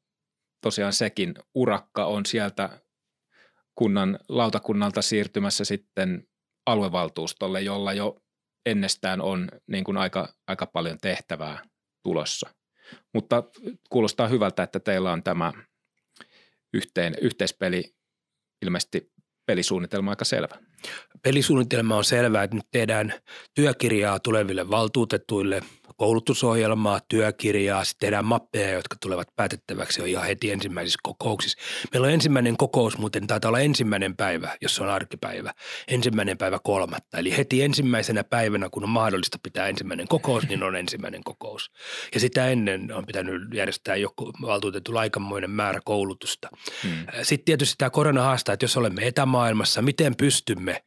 tosiaan 0.61 0.93
sekin 0.93 1.33
urakka 1.55 2.05
on 2.05 2.25
sieltä 2.25 2.81
kunnan 3.75 4.19
lautakunnalta 4.29 5.01
siirtymässä 5.01 5.65
sitten 5.65 6.27
aluevaltuustolle, 6.65 7.61
jolla 7.61 7.93
jo 7.93 8.22
ennestään 8.65 9.21
on 9.21 9.49
niin 9.67 9.83
kuin 9.83 9.97
aika, 9.97 10.33
aika 10.47 10.65
paljon 10.65 10.97
tehtävää 11.01 11.65
tulossa. 12.03 12.49
Mutta 13.13 13.43
kuulostaa 13.89 14.27
hyvältä, 14.27 14.63
että 14.63 14.79
teillä 14.79 15.11
on 15.11 15.23
tämä 15.23 15.53
yhteen, 16.73 17.15
yhteispeli, 17.21 17.95
ilmeisesti 18.65 19.11
pelisuunnitelma 19.45 20.11
aika 20.11 20.25
selvä. 20.25 20.55
Pelisuunnitelma 21.21 21.97
on 21.97 22.03
selvä, 22.03 22.43
että 22.43 22.55
nyt 22.55 22.67
tehdään 22.71 23.13
työkirjaa 23.55 24.19
tuleville 24.19 24.69
valtuutetuille– 24.69 25.61
koulutusohjelmaa, 25.97 26.99
työkirjaa, 27.07 27.83
sitten 27.83 27.99
tehdään 28.07 28.25
mappeja, 28.25 28.71
jotka 28.71 28.95
tulevat 29.01 29.27
päätettäväksi 29.35 30.01
jo 30.01 30.05
ihan 30.05 30.25
heti 30.25 30.51
ensimmäisissä 30.51 30.99
kokouksissa. 31.03 31.57
Meillä 31.93 32.05
on 32.05 32.13
ensimmäinen 32.13 32.57
kokous, 32.57 32.97
muuten 32.97 33.27
taitaa 33.27 33.49
olla 33.49 33.59
ensimmäinen 33.59 34.15
päivä, 34.15 34.57
jos 34.61 34.79
on 34.79 34.89
arkipäivä, 34.89 35.53
ensimmäinen 35.87 36.37
päivä 36.37 36.59
kolmatta. 36.63 37.17
Eli 37.17 37.37
heti 37.37 37.63
ensimmäisenä 37.63 38.23
päivänä, 38.23 38.69
kun 38.69 38.83
on 38.83 38.89
mahdollista 38.89 39.37
pitää 39.43 39.67
ensimmäinen 39.67 40.07
kokous, 40.07 40.47
niin 40.47 40.63
on 40.63 40.75
ensimmäinen 40.75 41.23
kokous. 41.23 41.71
Ja 42.13 42.19
sitä 42.19 42.47
ennen 42.47 42.93
on 42.93 43.05
pitänyt 43.05 43.41
järjestää 43.53 43.95
joku 43.95 44.31
valtuutettu 44.41 44.97
aikamoinen 44.97 45.51
määrä 45.51 45.79
koulutusta. 45.85 46.49
Hmm. 46.83 47.05
Sitten 47.21 47.45
tietysti 47.45 47.75
tämä 47.77 47.89
korona 47.89 48.23
haastaa, 48.23 48.53
että 48.53 48.63
jos 48.63 48.77
olemme 48.77 49.07
etämaailmassa, 49.07 49.81
miten 49.81 50.15
pystymme 50.15 50.83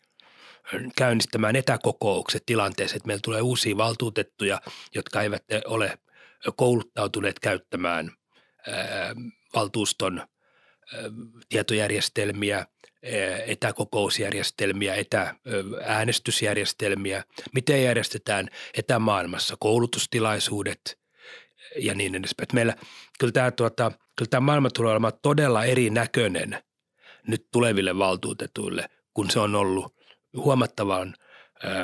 käynnistämään 0.97 1.57
etäkokoukset 1.57 2.43
tilanteessa, 2.47 2.97
että 2.97 3.07
meillä 3.07 3.21
tulee 3.25 3.41
uusia 3.41 3.77
valtuutettuja, 3.77 4.61
jotka 4.95 5.23
eivät 5.23 5.45
ole 5.67 5.99
kouluttautuneet 6.57 7.41
käyttämään 7.41 8.11
valtuuston 9.55 10.27
tietojärjestelmiä, 11.49 12.67
etäkokousjärjestelmiä, 13.47 14.95
etääänestysjärjestelmiä, 14.95 17.25
miten 17.53 17.85
järjestetään 17.85 18.49
etämaailmassa 18.75 19.57
koulutustilaisuudet 19.61 20.99
ja 21.77 21.95
niin 21.95 22.15
edespäin. 22.15 22.49
Meillä 22.53 22.75
kyllä 23.19 23.33
tämä, 23.33 23.51
tuota, 23.51 23.93
kyllä 24.17 24.29
tämä 24.31 24.41
maailma 24.41 24.71
tulee 24.71 24.93
olemaan 24.93 25.19
todella 25.23 25.65
erinäköinen 25.65 26.63
nyt 27.27 27.47
tuleville 27.53 27.99
valtuutetuille, 27.99 28.89
kun 29.15 29.31
se 29.31 29.41
on 29.41 29.55
ollut 29.55 29.96
huomattavan 30.37 31.15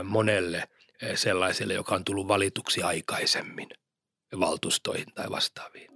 monelle 0.04 0.68
sellaiselle, 1.14 1.74
joka 1.74 1.94
on 1.94 2.04
tullut 2.04 2.28
valituksi 2.28 2.82
aikaisemmin 2.82 3.68
valtuustoihin 4.40 5.06
tai 5.14 5.30
vastaaviin. 5.30 5.90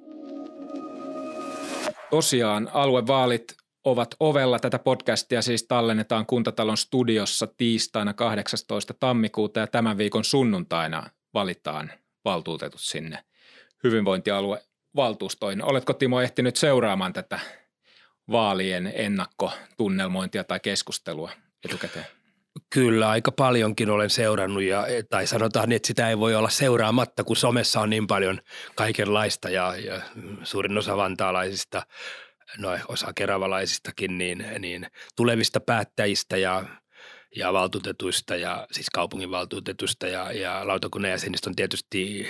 Tosiaan 2.10 2.70
aluevaalit 2.72 3.56
ovat 3.84 4.14
ovella. 4.20 4.58
Tätä 4.58 4.78
podcastia 4.78 5.42
siis 5.42 5.62
tallennetaan 5.62 6.26
Kuntatalon 6.26 6.76
studiossa 6.76 7.46
tiistaina 7.46 8.14
18. 8.14 8.94
tammikuuta 9.00 9.60
ja 9.60 9.66
tämän 9.66 9.98
viikon 9.98 10.24
sunnuntaina 10.24 11.10
valitaan 11.34 11.92
valtuutetut 12.24 12.80
sinne 12.80 13.24
hyvinvointialue 13.84 14.62
valtuustoihin. 14.96 15.64
Oletko 15.64 15.92
Timo 15.92 16.20
ehtinyt 16.20 16.56
seuraamaan 16.56 17.12
tätä 17.12 17.40
vaalien 18.30 18.92
ennakkotunnelmointia 18.94 20.44
tai 20.44 20.60
keskustelua 20.60 21.30
etukäteen? 21.64 22.06
Kyllä, 22.76 23.08
aika 23.08 23.32
paljonkin 23.32 23.90
olen 23.90 24.10
seurannut 24.10 24.62
ja, 24.62 24.86
tai 25.10 25.26
sanotaan, 25.26 25.72
että 25.72 25.86
sitä 25.86 26.08
ei 26.08 26.18
voi 26.18 26.34
olla 26.34 26.48
seuraamatta, 26.48 27.24
kun 27.24 27.36
somessa 27.36 27.80
on 27.80 27.90
niin 27.90 28.06
paljon 28.06 28.40
kaikenlaista 28.74 29.50
ja, 29.50 29.76
ja 29.76 30.00
suurin 30.42 30.78
osa 30.78 30.96
vantaalaisista, 30.96 31.82
no 32.58 32.78
osa 32.88 33.12
keravalaisistakin, 33.14 34.18
niin, 34.18 34.46
niin 34.58 34.86
tulevista 35.16 35.60
päättäjistä 35.60 36.36
ja, 36.36 36.64
ja 37.36 37.52
valtuutetuista 37.52 38.36
ja 38.36 38.66
siis 38.72 38.90
kaupunginvaltuutetusta 38.90 40.06
ja, 40.06 40.32
ja 40.32 40.66
lautakunnan 40.66 41.10
jäsenistä 41.10 41.50
on 41.50 41.56
tietysti 41.56 42.28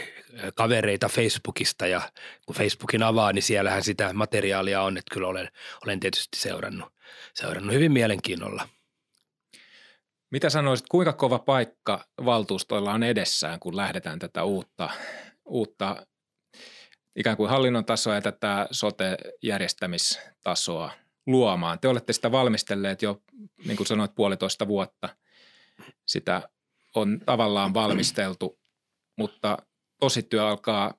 kavereita 0.54 1.08
Facebookista 1.08 1.86
ja 1.86 2.00
kun 2.46 2.56
Facebookin 2.56 3.02
avaa, 3.02 3.32
niin 3.32 3.42
siellähän 3.42 3.84
sitä 3.84 4.12
materiaalia 4.12 4.82
on, 4.82 4.98
että 4.98 5.14
kyllä 5.14 5.28
olen, 5.28 5.48
olen 5.86 6.00
tietysti 6.00 6.38
seurannut, 6.38 6.92
seurannut 7.34 7.74
hyvin 7.74 7.92
mielenkiinnolla– 7.92 8.68
mitä 10.30 10.50
sanoisit, 10.50 10.86
kuinka 10.88 11.12
kova 11.12 11.38
paikka 11.38 12.04
valtuustoilla 12.24 12.92
on 12.92 13.02
edessään, 13.02 13.60
kun 13.60 13.76
lähdetään 13.76 14.18
tätä 14.18 14.44
uutta, 14.44 14.90
uutta 15.44 16.06
ikään 17.16 17.36
kuin 17.36 17.50
hallinnon 17.50 17.84
tasoa 17.84 18.14
ja 18.14 18.20
tätä 18.20 18.68
sote-järjestämistasoa 18.70 20.90
luomaan? 21.26 21.78
Te 21.78 21.88
olette 21.88 22.12
sitä 22.12 22.32
valmistelleet 22.32 23.02
jo, 23.02 23.22
niin 23.64 23.76
kuin 23.76 23.86
sanoit, 23.86 24.14
puolitoista 24.14 24.68
vuotta. 24.68 25.08
Sitä 26.06 26.48
on 26.94 27.20
tavallaan 27.26 27.74
valmisteltu, 27.74 28.58
mutta 29.16 29.58
tosityö 30.00 30.48
alkaa 30.48 30.94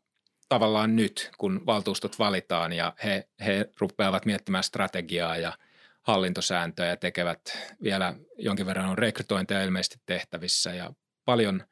tavallaan 0.50 0.96
nyt, 0.96 1.32
kun 1.38 1.66
valtuustot 1.66 2.20
valitaan 2.20 2.74
ja 2.74 2.94
he, 3.04 3.30
he 3.46 3.72
rupeavat 3.80 4.26
miettimään 4.26 4.64
strategiaa 4.64 5.38
ja– 5.38 5.54
hallintosääntöjä 6.08 6.90
ja 6.90 6.98
tekevät 6.98 7.42
vielä 7.84 8.14
jonkin 8.38 8.66
verran 8.66 8.90
on 8.90 8.98
rekrytointeja 8.98 9.64
ilmeisesti 9.64 9.98
tehtävissä 10.06 10.74
ja 10.74 10.94
paljon 11.26 11.64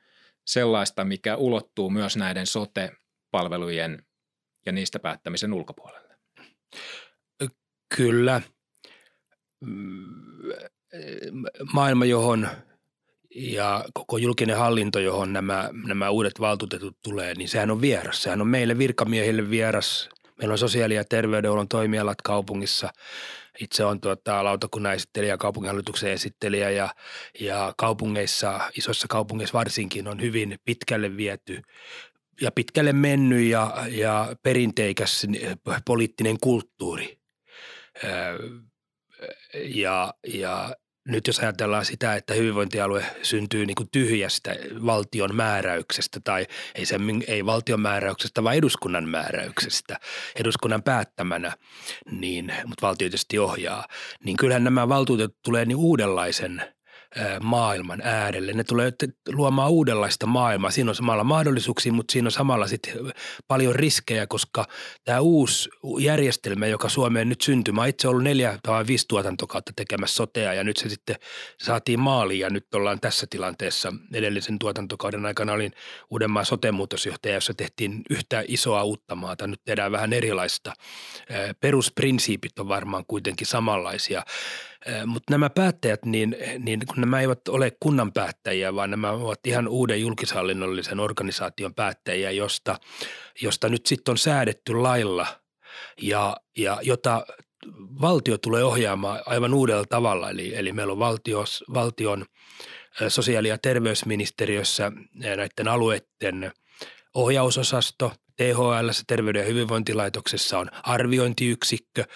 sellaista, 0.45 1.03
mikä 1.03 1.35
ulottuu 1.35 1.89
myös 1.89 2.17
näiden 2.17 2.47
sote-palvelujen 2.47 4.05
ja 4.65 4.71
niistä 4.71 4.99
päättämisen 4.99 5.53
ulkopuolelle. 5.53 6.15
Kyllä. 7.95 8.41
Maailma, 11.73 12.05
johon 12.05 12.47
ja 13.35 13.85
koko 13.93 14.17
julkinen 14.17 14.57
hallinto, 14.57 14.99
johon 14.99 15.33
nämä, 15.33 15.69
nämä 15.87 16.09
uudet 16.09 16.39
valtuutetut 16.39 16.97
tulee, 17.03 17.35
niin 17.35 17.49
sehän 17.49 17.71
on 17.71 17.81
vieras. 17.81 18.23
Sehän 18.23 18.41
on 18.41 18.47
meille 18.47 18.77
virkamiehille 18.77 19.49
vieras. 19.49 20.09
Meillä 20.39 20.51
on 20.51 20.57
sosiaali- 20.57 20.95
ja 20.95 21.03
terveydenhuollon 21.03 21.67
toimialat 21.67 22.21
kaupungissa– 22.21 22.89
itse 23.59 23.85
on 23.85 24.01
tuota, 24.01 24.43
lautakunnan 24.43 24.93
esittelijä, 24.93 25.37
kaupunginhallituksen 25.37 26.11
esittelijä 26.11 26.69
ja, 26.69 26.89
ja 27.39 27.73
kaupungeissa, 27.77 28.71
isoissa 28.77 29.07
kaupungeissa 29.07 29.57
varsinkin 29.57 30.07
on 30.07 30.21
hyvin 30.21 30.59
pitkälle 30.65 31.17
viety 31.17 31.61
ja 32.41 32.51
pitkälle 32.51 32.93
mennyt 32.93 33.43
ja, 33.43 33.85
ja 33.89 34.35
perinteikäs 34.43 35.27
poliittinen 35.85 36.37
kulttuuri. 36.41 37.19
Ja, 39.53 40.13
ja 40.33 40.75
nyt 41.07 41.27
jos 41.27 41.39
ajatellaan 41.39 41.85
sitä, 41.85 42.15
että 42.15 42.33
hyvinvointialue 42.33 43.05
syntyy 43.21 43.65
niin 43.65 43.75
kuin 43.75 43.89
tyhjästä 43.91 44.55
valtion 44.85 45.35
määräyksestä 45.35 46.19
tai 46.23 46.47
ei, 46.75 46.85
se, 46.85 46.99
ei 47.27 47.45
valtion 47.45 47.79
määräyksestä, 47.79 48.43
vaan 48.43 48.55
eduskunnan 48.55 49.09
määräyksestä, 49.09 49.99
eduskunnan 50.35 50.83
päättämänä, 50.83 51.51
niin, 52.11 52.53
mutta 52.65 52.87
valtio 52.87 53.05
tietysti 53.05 53.39
ohjaa, 53.39 53.87
niin 54.23 54.37
kyllähän 54.37 54.63
nämä 54.63 54.89
valtuutetut 54.89 55.37
tulee 55.43 55.65
niin 55.65 55.77
uudenlaisen 55.77 56.61
maailman 57.43 58.01
äärelle. 58.03 58.53
Ne 58.53 58.63
tulee 58.63 58.91
luomaan 59.33 59.71
uudenlaista 59.71 60.25
maailmaa. 60.25 60.71
Siinä 60.71 60.91
on 60.91 60.95
samalla 60.95 61.23
mahdollisuuksia, 61.23 61.93
mutta 61.93 62.11
siinä 62.11 62.27
on 62.27 62.31
samalla 62.31 62.67
sitten 62.67 62.93
paljon 63.47 63.75
riskejä, 63.75 64.27
koska 64.27 64.65
tämä 65.03 65.19
uusi 65.19 65.69
järjestelmä, 65.99 66.67
joka 66.67 66.89
Suomeen 66.89 67.29
nyt 67.29 67.41
syntyy, 67.41 67.73
mä 67.73 67.85
itse 67.85 68.07
ollut 68.07 68.23
neljä 68.23 68.59
tai 68.63 68.87
viisi 68.87 69.05
tuotantokautta 69.07 69.71
tekemässä 69.75 70.15
sotea 70.15 70.53
ja 70.53 70.63
nyt 70.63 70.77
se 70.77 70.89
sitten 70.89 71.15
saatiin 71.61 71.99
maaliin 71.99 72.39
ja 72.39 72.49
nyt 72.49 72.73
ollaan 72.75 72.99
tässä 72.99 73.27
tilanteessa. 73.29 73.93
Edellisen 74.13 74.59
tuotantokauden 74.59 75.25
aikana 75.25 75.53
olin 75.53 75.71
Uudenmaan 76.09 76.45
sotemuutosjohtaja, 76.45 77.33
jossa 77.33 77.53
tehtiin 77.53 78.01
yhtä 78.09 78.43
isoa 78.47 78.83
uutta 78.83 79.15
maata. 79.15 79.47
Nyt 79.47 79.61
tehdään 79.65 79.91
vähän 79.91 80.13
erilaista. 80.13 80.73
Perusprinsiipit 81.59 82.59
on 82.59 82.67
varmaan 82.67 83.03
kuitenkin 83.07 83.47
samanlaisia 83.47 84.23
mutta 85.05 85.33
nämä 85.33 85.49
päättäjät, 85.49 86.05
niin, 86.05 86.37
niin 86.59 86.81
kun 86.87 87.01
nämä 87.01 87.21
eivät 87.21 87.47
ole 87.47 87.71
kunnan 87.79 88.13
päättäjiä, 88.13 88.75
vaan 88.75 88.91
nämä 88.91 89.11
ovat 89.11 89.47
ihan 89.47 89.67
uuden 89.67 90.01
julkishallinnollisen 90.01 90.99
organisaation 90.99 91.73
päättäjiä, 91.73 92.31
josta, 92.31 92.79
josta 93.41 93.69
nyt 93.69 93.85
sitten 93.85 94.11
on 94.11 94.17
säädetty 94.17 94.73
lailla 94.73 95.27
ja, 96.01 96.37
ja 96.57 96.79
jota 96.81 97.25
valtio 98.01 98.37
tulee 98.37 98.63
ohjaamaan 98.63 99.19
aivan 99.25 99.53
uudella 99.53 99.85
tavalla. 99.89 100.29
Eli, 100.29 100.55
eli 100.55 100.73
meillä 100.73 100.93
on 100.93 100.99
valtios, 100.99 101.63
valtion 101.73 102.25
sosiaali- 103.07 103.47
ja 103.47 103.57
terveysministeriössä 103.57 104.91
näiden 105.13 105.67
alueiden 105.67 106.51
ohjausosasto, 107.13 108.11
THL, 108.35 108.89
Terveyden 109.07 109.39
ja 109.39 109.45
hyvinvointilaitoksessa 109.45 110.59
on 110.59 110.69
arviointiyksikkö– 110.83 112.05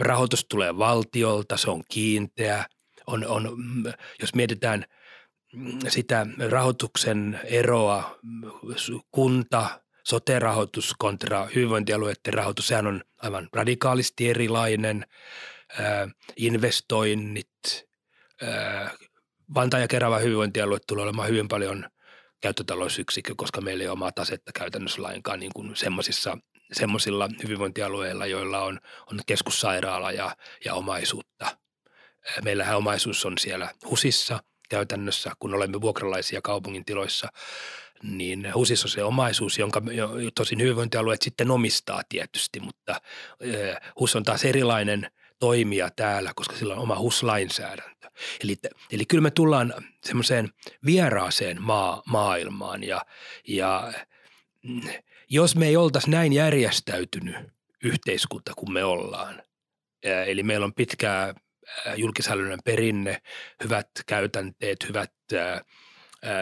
rahoitus 0.00 0.44
tulee 0.44 0.78
valtiolta, 0.78 1.56
se 1.56 1.70
on 1.70 1.82
kiinteä. 1.88 2.64
On, 3.06 3.26
on, 3.26 3.58
jos 4.20 4.34
mietitään 4.34 4.84
sitä 5.88 6.26
rahoituksen 6.50 7.40
eroa, 7.44 8.18
kunta, 9.10 9.80
sote-rahoitus 10.04 10.94
kontra 10.98 11.48
hyvinvointialueiden 11.54 12.34
rahoitus, 12.34 12.68
sehän 12.68 12.86
on 12.86 13.02
aivan 13.22 13.48
radikaalisti 13.52 14.30
erilainen. 14.30 15.06
investoinnit, 16.36 17.48
Vantaa 19.54 19.80
ja 19.80 19.88
Kerava 19.88 20.18
hyvinvointialue 20.18 20.78
tulee 20.86 21.02
olemaan 21.02 21.28
hyvin 21.28 21.48
paljon 21.48 21.88
käyttötalousyksikkö, 22.40 23.34
koska 23.36 23.60
meillä 23.60 23.82
ei 23.82 23.88
ole 23.88 23.92
omaa 23.92 24.12
tasetta 24.12 24.52
käytännössä 24.54 25.02
lainkaan 25.02 25.40
niin 25.40 25.52
kuin 25.54 25.76
semmoisissa 25.76 26.38
semmoisilla 26.72 27.28
hyvinvointialueilla, 27.42 28.26
joilla 28.26 28.62
on, 28.62 28.80
on 29.12 29.20
keskussairaala 29.26 30.12
ja, 30.12 30.36
ja 30.64 30.74
omaisuutta. 30.74 31.56
Meillähän 32.44 32.76
omaisuus 32.76 33.24
on 33.24 33.38
siellä 33.38 33.74
HUSissa 33.90 34.42
käytännössä, 34.68 35.32
kun 35.38 35.54
olemme 35.54 35.80
vuokralaisia 35.80 36.40
kaupungin 36.42 36.84
tiloissa, 36.84 37.28
niin 38.02 38.54
HUSissa 38.54 38.86
on 38.86 38.90
se 38.90 39.04
omaisuus, 39.04 39.58
jonka 39.58 39.82
tosin 40.34 40.60
hyvinvointialueet 40.60 41.22
sitten 41.22 41.50
omistaa 41.50 42.02
tietysti, 42.08 42.60
mutta 42.60 43.00
HUS 44.00 44.16
on 44.16 44.22
taas 44.22 44.44
erilainen 44.44 45.10
toimija 45.38 45.90
täällä, 45.96 46.32
koska 46.34 46.56
sillä 46.56 46.74
on 46.74 46.80
oma 46.80 46.98
HUS-lainsäädäntö. 46.98 48.10
Eli, 48.44 48.56
eli 48.92 49.04
kyllä 49.06 49.22
me 49.22 49.30
tullaan 49.30 49.74
semmoiseen 50.04 50.50
vieraaseen 50.86 51.62
maa, 51.62 52.02
maailmaan 52.06 52.84
ja, 52.84 53.00
ja 53.48 53.92
mm, 54.62 54.80
jos 55.32 55.56
me 55.56 55.66
ei 55.66 55.76
oltaisi 55.76 56.10
näin 56.10 56.32
järjestäytynyt 56.32 57.36
yhteiskunta 57.84 58.52
kuin 58.56 58.72
me 58.72 58.84
ollaan, 58.84 59.42
eli 60.26 60.42
meillä 60.42 60.64
on 60.64 60.74
pitkää 60.74 61.34
julkishallinnon 61.96 62.58
perinne, 62.64 63.22
hyvät 63.64 63.88
käytänteet, 64.06 64.88
hyvät 64.88 65.12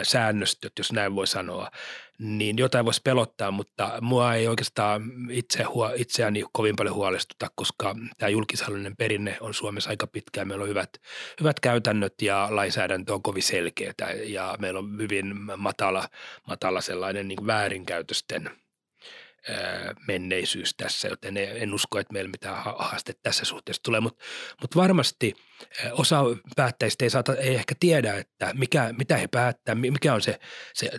säännöstöt, 0.03 0.73
jos 0.79 0.93
näin 0.93 1.15
voi 1.15 1.27
sanoa, 1.27 1.71
niin 2.19 2.59
jotain 2.59 2.85
voisi 2.85 3.01
pelottaa, 3.05 3.51
mutta 3.51 3.99
mua 4.01 4.35
ei 4.35 4.49
oikeastaan 4.49 5.03
itse, 5.31 5.65
itseäni 5.97 6.45
kovin 6.53 6.77
paljon 6.77 6.95
huolestuta, 6.95 7.47
koska 7.55 7.97
tämä 8.19 8.29
julkishallinnon 8.29 8.97
perinne 8.97 9.37
on 9.41 9.55
Suomessa 9.55 9.91
aika 9.91 10.07
pitkään. 10.07 10.49
Meillä 10.49 10.63
on 10.63 10.69
hyvät, 10.69 10.91
hyvät 11.41 11.61
käytännöt 11.61 12.23
ja 12.23 12.49
lainsäädäntö 12.51 13.15
on 13.15 13.23
kovin 13.23 13.43
selkeää 13.43 14.13
ja 14.25 14.57
meillä 14.59 14.79
on 14.79 14.99
hyvin 14.99 15.37
matala, 15.57 16.09
matala 16.47 16.81
sellainen 16.81 17.29
niin 17.29 17.47
väärinkäytösten– 17.47 18.51
menneisyys 20.09 20.75
tässä, 20.77 21.09
joten 21.09 21.37
en 21.37 21.75
usko, 21.75 21.99
että 21.99 22.13
meillä 22.13 22.31
mitään 22.31 22.63
haaste 22.65 23.15
tässä 23.23 23.45
suhteessa 23.45 23.83
tulee, 23.83 24.01
mutta, 24.01 24.25
mutta 24.61 24.81
varmasti 24.81 25.35
osa 25.93 26.23
päättäjistä 26.57 27.05
ei, 27.05 27.11
saata, 27.11 27.35
ei 27.35 27.55
ehkä 27.55 27.75
tiedä, 27.81 28.15
että 28.15 28.51
mikä, 28.55 28.95
mitä 28.99 29.17
he 29.17 29.27
päättää, 29.27 29.75
mikä 29.75 30.15
on 30.15 30.21
se, 30.21 30.39
se, 30.75 30.91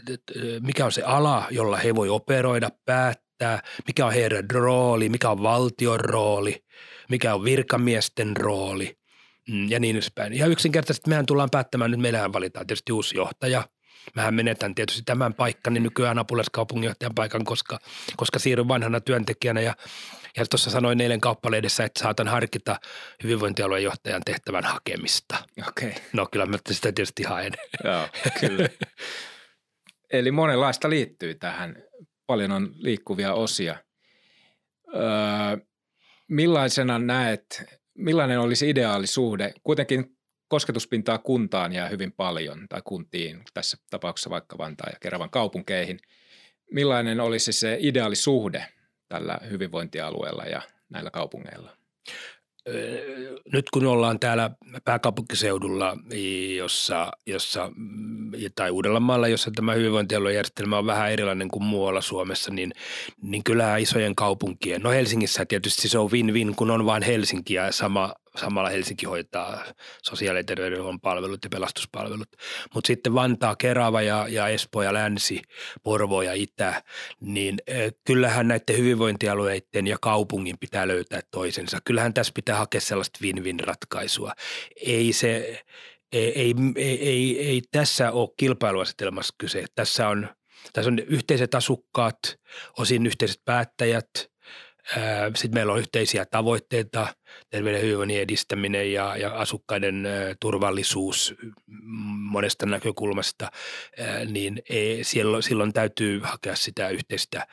mikä 0.61 0.85
on 0.85 0.91
se 0.91 1.03
ala, 1.03 1.47
jolla 1.51 1.77
he 1.77 1.95
voi 1.95 2.09
operoida, 2.09 2.69
päättää, 2.85 3.61
mikä 3.87 4.05
on 4.05 4.13
heidän 4.13 4.51
rooli, 4.51 5.09
mikä 5.09 5.29
on 5.29 5.43
valtion 5.43 5.99
rooli, 5.99 6.63
mikä 7.09 7.33
on 7.33 7.43
virkamiesten 7.43 8.37
rooli 8.37 8.97
mm, 9.49 9.69
ja 9.69 9.79
niin 9.79 9.95
edespäin. 9.95 10.33
Ja 10.33 10.45
yksinkertaisesti 10.45 11.09
mehän 11.09 11.25
tullaan 11.25 11.49
päättämään, 11.51 11.91
nyt 11.91 11.99
meillähän 11.99 12.33
valitaan 12.33 12.67
tietysti 12.67 12.91
uusi 12.91 13.17
johtaja– 13.17 13.67
Mähän 14.15 14.33
menetän 14.33 14.75
tietysti 14.75 15.01
tämän 15.05 15.33
paikkani 15.33 15.79
nykyään 15.79 16.19
apulaiskaupunginjohtajan 16.19 17.15
paikan, 17.15 17.45
koska, 17.45 17.79
koska 18.17 18.39
siirryn 18.39 18.67
vanhana 18.67 19.01
työntekijänä 19.01 19.61
ja 19.61 19.73
ja 20.37 20.45
tuossa 20.45 20.69
sanoin 20.69 21.01
eilen 21.01 21.21
kauppalehdessä, 21.21 21.83
että 21.83 21.99
saatan 21.99 22.27
harkita 22.27 22.79
hyvinvointialueen 23.23 23.83
johtajan 23.83 24.21
tehtävän 24.25 24.63
hakemista. 24.63 25.37
Okei. 25.67 25.89
Okay. 25.89 26.01
No 26.13 26.27
kyllä 26.31 26.45
mä 26.45 26.57
sitä 26.71 26.91
tietysti 26.91 27.23
haen. 27.23 27.53
Joo, 27.83 28.07
kyllä. 28.39 28.69
Eli 30.13 30.31
monenlaista 30.31 30.89
liittyy 30.89 31.35
tähän. 31.35 31.83
Paljon 32.27 32.51
on 32.51 32.71
liikkuvia 32.73 33.33
osia. 33.33 33.75
Öö, 34.95 35.01
millaisena 36.27 36.99
näet, 36.99 37.63
millainen 37.97 38.39
olisi 38.39 38.69
ideaalisuhde? 38.69 39.53
Kuitenkin 39.63 40.17
kosketuspintaa 40.51 41.17
kuntaan 41.17 41.73
jää 41.73 41.89
hyvin 41.89 42.11
paljon, 42.11 42.65
tai 42.69 42.81
kuntiin, 42.83 43.41
tässä 43.53 43.77
tapauksessa 43.89 44.29
vaikka 44.29 44.57
Vantaa 44.57 44.89
ja 44.93 44.99
Keravan 44.99 45.29
kaupunkeihin. 45.29 45.99
Millainen 46.71 47.19
olisi 47.19 47.53
se 47.53 47.77
ideaalisuhde 47.79 48.65
tällä 49.09 49.37
hyvinvointialueella 49.49 50.43
ja 50.43 50.61
näillä 50.89 51.11
kaupungeilla? 51.11 51.77
Nyt 53.53 53.69
kun 53.69 53.85
ollaan 53.85 54.19
täällä 54.19 54.51
pääkaupunkiseudulla, 54.85 55.97
jossa, 56.57 57.11
jossa, 57.25 57.71
tai 58.55 58.71
Uudellamaalla, 58.71 59.27
jossa 59.27 59.51
tämä 59.55 59.73
hyvinvointialuejärjestelmä 59.73 60.77
on 60.77 60.85
vähän 60.85 61.11
erilainen 61.11 61.49
kuin 61.49 61.63
muualla 61.63 62.01
Suomessa, 62.01 62.51
niin, 62.53 62.73
niin 63.21 63.43
kyllä 63.43 63.77
isojen 63.77 64.15
kaupunkien, 64.15 64.81
no 64.81 64.89
Helsingissä 64.89 65.45
tietysti 65.45 65.89
se 65.89 65.97
on 65.97 66.11
win-win, 66.11 66.55
kun 66.55 66.71
on 66.71 66.85
vain 66.85 67.03
Helsinki 67.03 67.53
ja 67.53 67.71
sama 67.71 68.13
samalla 68.37 68.69
Helsinki 68.69 69.05
hoitaa 69.05 69.63
sosiaali- 70.03 70.39
ja 70.39 70.43
terveydenhuollon 70.43 71.01
palvelut 71.01 71.43
ja 71.43 71.49
pelastuspalvelut. 71.49 72.29
Mutta 72.73 72.87
sitten 72.87 73.13
Vantaa, 73.13 73.55
Kerava 73.55 74.01
ja, 74.01 74.27
ja 74.29 74.47
Espoo 74.47 74.81
ja 74.81 74.93
Länsi, 74.93 75.41
Porvo 75.83 76.21
ja 76.21 76.33
Itä, 76.33 76.83
niin 77.19 77.57
kyllähän 78.05 78.47
näiden 78.47 78.77
hyvinvointialueiden 78.77 79.87
ja 79.87 79.97
kaupungin 80.01 80.57
pitää 80.57 80.87
löytää 80.87 81.21
toisensa. 81.31 81.77
Kyllähän 81.85 82.13
tässä 82.13 82.31
pitää 82.35 82.57
hakea 82.57 82.81
sellaista 82.81 83.19
win-win-ratkaisua. 83.21 84.33
Ei 84.85 85.13
se, 85.13 85.63
ei, 86.11 86.31
ei, 86.41 86.55
ei, 86.75 87.09
ei, 87.09 87.47
ei 87.47 87.61
tässä 87.71 88.11
ole 88.11 88.29
kilpailuasetelmassa 88.37 89.35
kyse. 89.37 89.65
Tässä 89.75 90.07
on, 90.07 90.29
tässä 90.73 90.91
on 90.91 90.99
yhteiset 90.99 91.55
asukkaat, 91.55 92.19
osin 92.77 93.07
yhteiset 93.07 93.41
päättäjät– 93.45 94.09
sitten 95.35 95.53
meillä 95.53 95.73
on 95.73 95.79
yhteisiä 95.79 96.25
tavoitteita, 96.25 97.07
terveyden 97.49 97.81
hyvinvoinnin 97.81 98.21
edistäminen 98.21 98.93
ja, 98.93 99.17
ja 99.17 99.33
asukkaiden 99.33 100.07
turvallisuus 100.39 101.35
monesta 102.31 102.65
näkökulmasta, 102.65 103.51
niin 104.29 104.61
ei, 104.69 105.03
silloin, 105.03 105.43
silloin 105.43 105.73
täytyy 105.73 106.19
hakea 106.23 106.55
sitä 106.55 106.89
yhteistä 106.89 107.47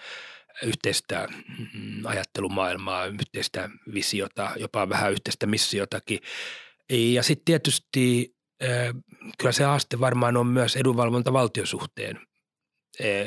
yhteistä 0.63 1.29
mm, 1.75 2.07
ajattelumaailmaa, 2.07 3.07
yhteistä 3.07 3.71
visiota, 3.95 4.51
jopa 4.57 4.89
vähän 4.89 5.13
yhteistä 5.13 5.47
missiotakin. 5.47 6.19
Ja 6.91 7.23
sitten 7.23 7.45
tietysti 7.45 8.35
kyllä 9.39 9.53
se 9.53 9.65
haaste 9.65 10.01
varmaan 10.01 10.37
on 10.37 10.47
myös 10.47 10.77
edunvalvonta 10.77 11.33
valtiosuhteen. 11.33 12.21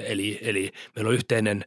Eli, 0.06 0.40
eli 0.42 0.72
meillä 0.96 1.10
on 1.10 1.16
yhteinen, 1.16 1.66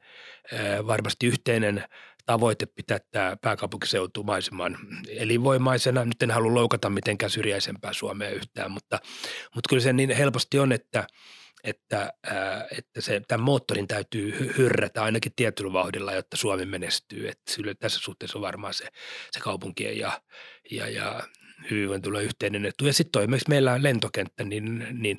varmasti 0.87 1.27
yhteinen 1.27 1.85
tavoite 2.27 2.67
pitää 2.67 2.99
tämä 3.11 3.37
pääkaupunkiseutu 3.41 4.23
maiseman 4.23 4.79
elinvoimaisena. 5.09 6.05
Nyt 6.05 6.23
en 6.23 6.31
halua 6.31 6.55
loukata 6.55 6.91
mitenkään 6.91 7.31
syrjäisempää 7.31 7.93
Suomea 7.93 8.31
yhtään, 8.31 8.71
mutta, 8.71 8.99
mutta 9.55 9.69
kyllä 9.69 9.83
se 9.83 9.93
niin 9.93 10.11
helposti 10.11 10.59
on, 10.59 10.73
että, 10.73 11.07
että, 11.65 12.13
ää, 12.23 12.67
että 12.79 13.01
se, 13.01 13.23
tämän 13.29 13.45
moottorin 13.45 13.89
täytyy 13.89 14.55
hyrrätä 14.59 15.03
ainakin 15.03 15.33
tietyllä 15.37 15.73
vauhdilla, 15.73 16.13
jotta 16.13 16.37
Suomi 16.37 16.67
menestyy. 16.67 17.29
Että 17.29 17.53
tässä 17.79 18.01
suhteessa 18.01 18.39
on 18.39 18.43
varmaan 18.43 18.75
se, 18.75 18.89
se 19.31 19.41
kaupunkien 19.41 19.99
ja, 19.99 20.21
ja, 20.71 20.89
ja 20.89 21.23
hyvinvointialueen 21.71 22.25
yhteinen 22.25 22.67
etu. 22.67 22.87
Ja 22.87 22.93
sitten 22.93 23.23
esimerkiksi 23.23 23.49
meillä 23.49 23.83
lentokenttä, 23.83 24.45
niin, 24.45 24.87
niin 24.93 25.19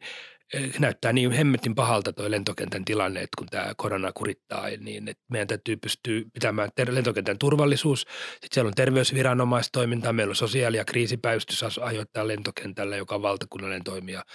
näyttää 0.79 1.13
niin 1.13 1.31
hemmetin 1.31 1.75
pahalta 1.75 2.13
tuo 2.13 2.31
lentokentän 2.31 2.85
tilanne, 2.85 3.19
että 3.19 3.37
kun 3.37 3.47
tämä 3.47 3.73
korona 3.77 4.11
kurittaa, 4.11 4.67
niin 4.79 5.07
että 5.07 5.23
meidän 5.31 5.47
täytyy 5.47 5.77
pystyä 5.77 6.21
pitämään 6.33 6.69
ter- 6.75 6.95
lentokentän 6.95 7.37
turvallisuus. 7.37 7.99
Sitten 8.31 8.49
siellä 8.51 8.67
on 8.67 8.73
terveysviranomaistoimintaa, 8.75 10.13
meillä 10.13 10.31
on 10.31 10.35
sosiaali- 10.35 10.77
ja 10.77 10.85
kriisipäivystys 10.85 11.79
ajoittaa 11.81 12.27
lentokentällä, 12.27 12.95
joka 12.95 13.15
on 13.15 13.21
valtakunnallinen 13.21 13.83
toimija 13.83 14.25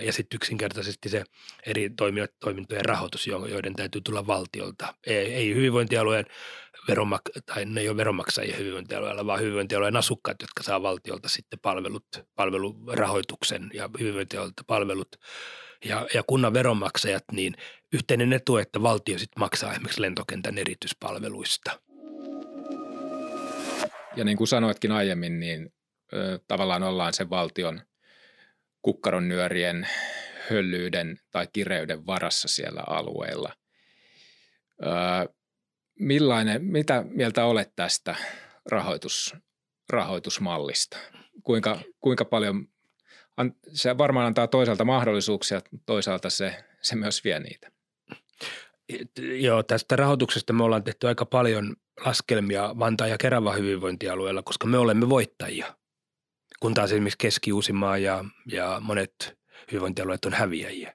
ja 0.00 0.12
sitten 0.12 0.36
yksinkertaisesti 0.36 1.08
se 1.08 1.24
eri 1.66 1.90
toimintojen 2.40 2.84
rahoitus, 2.84 3.26
joiden 3.26 3.74
täytyy 3.74 4.00
tulla 4.00 4.26
valtiolta. 4.26 4.94
Ei 5.06 5.54
hyvinvointialueen 5.54 6.24
veronmak- 6.88 7.42
tai 7.46 7.64
ne 7.64 7.80
ei 7.80 7.88
ole 7.88 7.96
veronmaksajia 7.96 8.56
hyvinvointialueella, 8.56 9.26
vaan 9.26 9.40
hyvinvointialueen 9.40 9.96
asukkaat, 9.96 10.36
jotka 10.40 10.62
saa 10.62 10.82
valtiolta 10.82 11.28
sitten 11.28 11.58
palvelut, 11.62 12.06
palvelurahoituksen 12.34 13.70
ja 13.74 13.90
hyvinvointialueelta 14.00 14.64
palvelut 14.66 15.16
ja, 15.84 16.06
ja 16.14 16.22
kunnan 16.26 16.54
veronmaksajat, 16.54 17.24
niin 17.32 17.56
yhteinen 17.92 18.32
etu, 18.32 18.56
että 18.56 18.82
valtio 18.82 19.18
sitten 19.18 19.40
maksaa 19.40 19.72
esimerkiksi 19.72 20.02
lentokentän 20.02 20.58
erityispalveluista. 20.58 21.80
Ja 24.16 24.24
niin 24.24 24.36
kuin 24.36 24.48
sanoitkin 24.48 24.92
aiemmin, 24.92 25.40
niin 25.40 25.72
ö, 26.12 26.38
tavallaan 26.48 26.82
ollaan 26.82 27.14
sen 27.14 27.30
valtion– 27.30 27.80
kukkaron 28.84 29.28
nyörien 29.28 29.88
höllyyden 30.50 31.18
tai 31.30 31.48
kireyden 31.52 32.06
varassa 32.06 32.48
siellä 32.48 32.82
alueella. 32.86 33.52
Öö, 34.82 35.33
millainen, 35.98 36.64
mitä 36.64 37.04
mieltä 37.08 37.44
olet 37.44 37.72
tästä 37.76 38.16
rahoitus, 38.70 39.36
rahoitusmallista? 39.90 40.96
Kuinka, 41.42 41.80
kuinka 42.00 42.24
paljon, 42.24 42.68
se 43.72 43.98
varmaan 43.98 44.26
antaa 44.26 44.46
toisaalta 44.46 44.84
mahdollisuuksia, 44.84 45.62
toisaalta 45.86 46.30
se, 46.30 46.64
se 46.82 46.96
myös 46.96 47.24
vie 47.24 47.40
niitä. 47.40 47.70
Joo, 49.40 49.62
tästä 49.62 49.96
rahoituksesta 49.96 50.52
me 50.52 50.64
ollaan 50.64 50.84
tehty 50.84 51.08
aika 51.08 51.26
paljon 51.26 51.76
laskelmia 52.04 52.74
Vantaa 52.78 53.06
ja 53.06 53.18
Kerava 53.18 53.52
hyvinvointialueella, 53.52 54.42
koska 54.42 54.66
me 54.66 54.78
olemme 54.78 55.08
voittajia 55.08 55.74
kun 56.64 56.74
taas 56.74 56.92
esimerkiksi 56.92 57.18
Keski-Uusimaa 57.18 57.98
ja, 57.98 58.24
ja 58.46 58.80
monet 58.84 59.38
hyvinvointialueet 59.72 60.24
on 60.24 60.32
häviäjiä. 60.32 60.94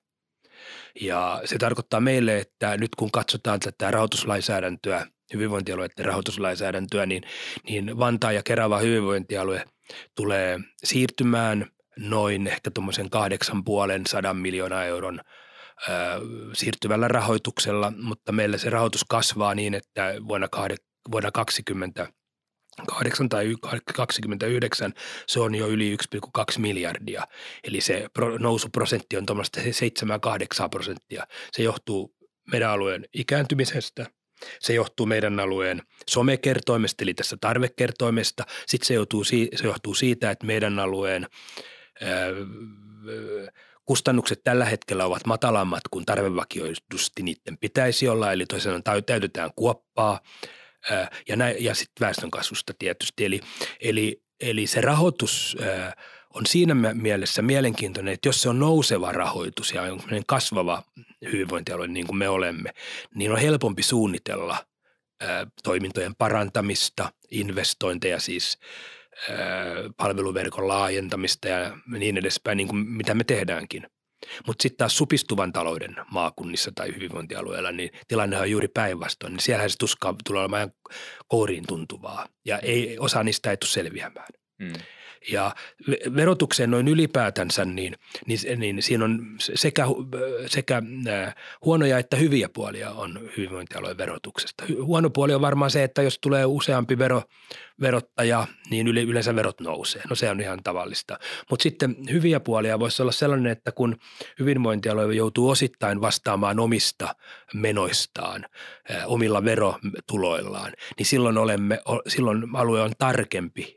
Ja 1.02 1.42
se 1.46 1.58
tarkoittaa 1.58 2.00
meille, 2.00 2.38
että 2.38 2.78
nyt 2.78 2.96
kun 2.96 3.12
katsotaan 3.12 3.60
tätä 3.60 3.92
rahoituslainsäädäntöä, 3.92 5.06
hyvinvointialueiden 5.34 6.06
rahoituslainsäädäntöä, 6.06 7.06
niin, 7.06 7.24
niin 7.70 8.00
Vantaa 8.00 8.32
ja 8.32 8.44
Kerava 8.44 8.80
hyvinvointialue 8.80 9.66
tulee 10.16 10.60
siirtymään 10.84 11.66
noin 11.98 12.48
ehkä 12.48 12.72
tuommoisen 12.72 13.10
kahdeksan 13.10 13.64
puolen 13.64 14.08
sadan 14.08 14.38
miljoonaa 14.38 14.86
euron 14.86 15.22
ö, 15.90 15.92
siirtyvällä 16.54 17.08
rahoituksella, 17.08 17.94
mutta 18.02 18.32
meillä 18.32 18.58
se 18.58 18.70
rahoitus 18.70 19.06
kasvaa 19.10 19.56
niin, 19.56 19.74
että 19.74 20.16
vuonna, 20.28 20.48
kahde, 20.48 20.76
vuonna 21.12 21.32
20 21.32 22.08
8 22.88 23.30
tai 23.30 23.56
29, 23.96 24.94
se 25.28 25.40
on 25.40 25.56
jo 25.56 25.68
yli 25.68 25.98
1,2 26.18 26.60
miljardia. 26.60 27.28
Eli 27.64 27.82
se 27.82 28.08
nousuprosentti 28.40 29.18
on 29.18 29.26
tuommoista 29.26 29.60
7-8 29.62 29.64
prosenttia. 30.72 31.28
Se 31.52 31.64
johtuu 31.64 32.16
meidän 32.52 32.70
alueen 32.70 33.06
ikääntymisestä, 33.14 34.06
se 34.60 34.74
johtuu 34.74 35.06
meidän 35.06 35.40
alueen 35.40 35.82
somekertoimesta, 36.10 37.04
eli 37.04 37.14
tässä 37.14 37.38
tarvekertoimesta. 37.42 38.44
Sitten 38.68 38.88
se, 38.88 38.94
joutuu, 38.94 39.24
se 39.24 39.48
johtuu 39.64 39.94
siitä, 39.94 40.32
että 40.32 40.46
meidän 40.46 40.80
alueen 40.80 41.28
kustannukset 43.86 44.44
tällä 44.44 44.66
hetkellä 44.66 45.06
ovat 45.06 45.26
matalammat 45.26 45.84
kuin 45.92 46.06
tarvevakioidusti 46.06 47.24
niiden 47.24 47.58
pitäisi 47.58 48.08
olla, 48.08 48.32
eli 48.32 48.46
toisaalta 48.46 49.02
täytetään 49.02 49.50
kuoppaa– 49.56 50.20
ja, 51.28 51.36
näin, 51.36 51.56
ja 51.60 51.76
sitten 51.76 52.06
väestönkasvusta 52.06 52.74
tietysti. 52.80 53.26
Eli, 53.26 53.42
eli, 53.82 54.22
eli 54.40 54.68
se 54.68 54.82
rahoitus 54.82 55.58
on 56.34 56.46
siinä 56.46 56.74
mielessä 56.94 57.42
mielenkiintoinen, 57.42 58.14
että 58.14 58.30
jos 58.30 58.42
se 58.42 58.50
on 58.50 58.60
nouseva 58.60 59.12
rahoitus 59.12 59.74
ja 59.74 59.82
on 59.84 60.02
kasvava 60.28 60.84
hyvinvointialue 61.32 61.88
niin 61.88 62.08
kuin 62.08 62.18
me 62.18 62.30
olemme, 62.30 62.74
niin 63.16 63.32
on 63.32 63.40
helpompi 63.40 63.84
suunnitella 63.84 64.66
toimintojen 65.64 66.16
parantamista, 66.16 67.12
investointeja 67.32 68.20
siis 68.20 68.58
palveluverkon 69.98 70.68
laajentamista 70.68 71.48
ja 71.48 71.78
niin 71.88 72.18
edespäin, 72.18 72.58
niin 72.58 72.68
kuin 72.68 72.88
mitä 72.88 73.14
me 73.14 73.24
tehdäänkin– 73.24 73.88
mutta 74.48 74.64
sitten 74.64 74.78
taas 74.78 74.98
supistuvan 74.98 75.54
talouden 75.54 75.96
maakunnissa 76.12 76.72
tai 76.76 76.96
hyvinvointialueella, 76.96 77.72
niin 77.72 77.90
tilanne 78.08 78.40
on 78.40 78.52
juuri 78.52 78.68
päinvastoin. 78.68 79.34
Niin 79.34 79.44
siellähän 79.44 79.70
se 79.70 79.78
tuskaa 79.78 80.16
tulee 80.26 80.42
olemaan 80.42 80.72
kouriin 81.28 81.64
tuntuvaa 81.68 82.28
ja 82.46 82.60
ei, 82.60 83.00
osa 83.00 83.24
niistä 83.24 83.52
ei 83.52 83.58
tule 83.58 83.70
selviämään. 83.70 84.28
Hmm. 84.64 84.74
Ja 85.32 85.56
verotukseen 86.16 86.72
noin 86.72 86.88
ylipäätänsä, 86.88 87.66
niin, 87.66 87.96
niin, 88.26 88.60
niin 88.60 88.84
siinä 88.84 89.06
on 89.06 89.36
sekä, 89.40 89.86
sekä 90.46 90.82
huonoja 91.66 91.98
että 91.98 92.18
hyviä 92.18 92.50
puolia 92.50 92.92
on 92.92 93.30
hyvinvointialueen 93.38 93.98
verotuksesta. 93.98 94.64
Huono 94.82 95.10
puoli 95.10 95.34
on 95.34 95.42
varmaan 95.42 95.72
se, 95.72 95.84
että 95.84 96.02
jos 96.02 96.20
tulee 96.22 96.46
useampi 96.46 96.98
vero, 96.98 97.24
verottaja, 97.82 98.48
niin 98.70 98.88
yleensä 98.88 99.36
verot 99.36 99.62
nousee. 99.62 100.02
No 100.10 100.16
se 100.16 100.30
on 100.30 100.42
ihan 100.42 100.64
tavallista. 100.64 101.20
Mutta 101.50 101.64
sitten 101.64 101.96
hyviä 102.12 102.40
puolia 102.40 102.80
voisi 102.80 103.02
olla 103.02 103.12
sellainen, 103.12 103.52
että 103.52 103.72
kun 103.72 103.96
hyvinvointialue 104.40 105.16
joutuu 105.16 105.50
osittain 105.50 106.02
vastaamaan 106.02 106.60
omista 106.60 107.16
menoistaan, 107.54 108.46
omilla 109.06 109.44
verotuloillaan, 109.44 110.74
niin 110.98 111.06
silloin, 111.06 111.38
olemme, 111.38 111.80
silloin 112.08 112.56
alue 112.56 112.82
on 112.82 112.92
tarkempi 112.98 113.76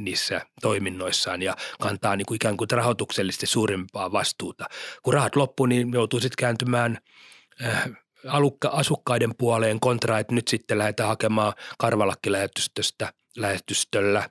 niissä 0.00 0.40
toiminnoissaan 0.60 1.42
ja 1.42 1.56
kantaa 1.80 2.16
niin 2.16 2.26
kuin 2.26 2.36
ikään 2.36 2.56
kuin 2.56 2.70
rahoituksellisesti 2.70 3.46
suurimpaa 3.46 4.12
vastuuta. 4.12 4.64
Kun 5.02 5.14
rahat 5.14 5.36
loppuu, 5.36 5.66
niin 5.66 5.92
joutuu 5.92 6.20
sitten 6.20 6.36
kääntymään 6.38 6.98
alukka, 8.28 8.68
asukkaiden 8.68 9.30
puoleen 9.38 9.80
kontra, 9.80 10.18
että 10.18 10.34
nyt 10.34 10.48
sitten 10.48 10.78
lähdetään 10.78 11.08
hakemaan 11.08 11.52
karvalakkilähetystöstä 11.78 13.12
lähetystöllä 13.36 14.30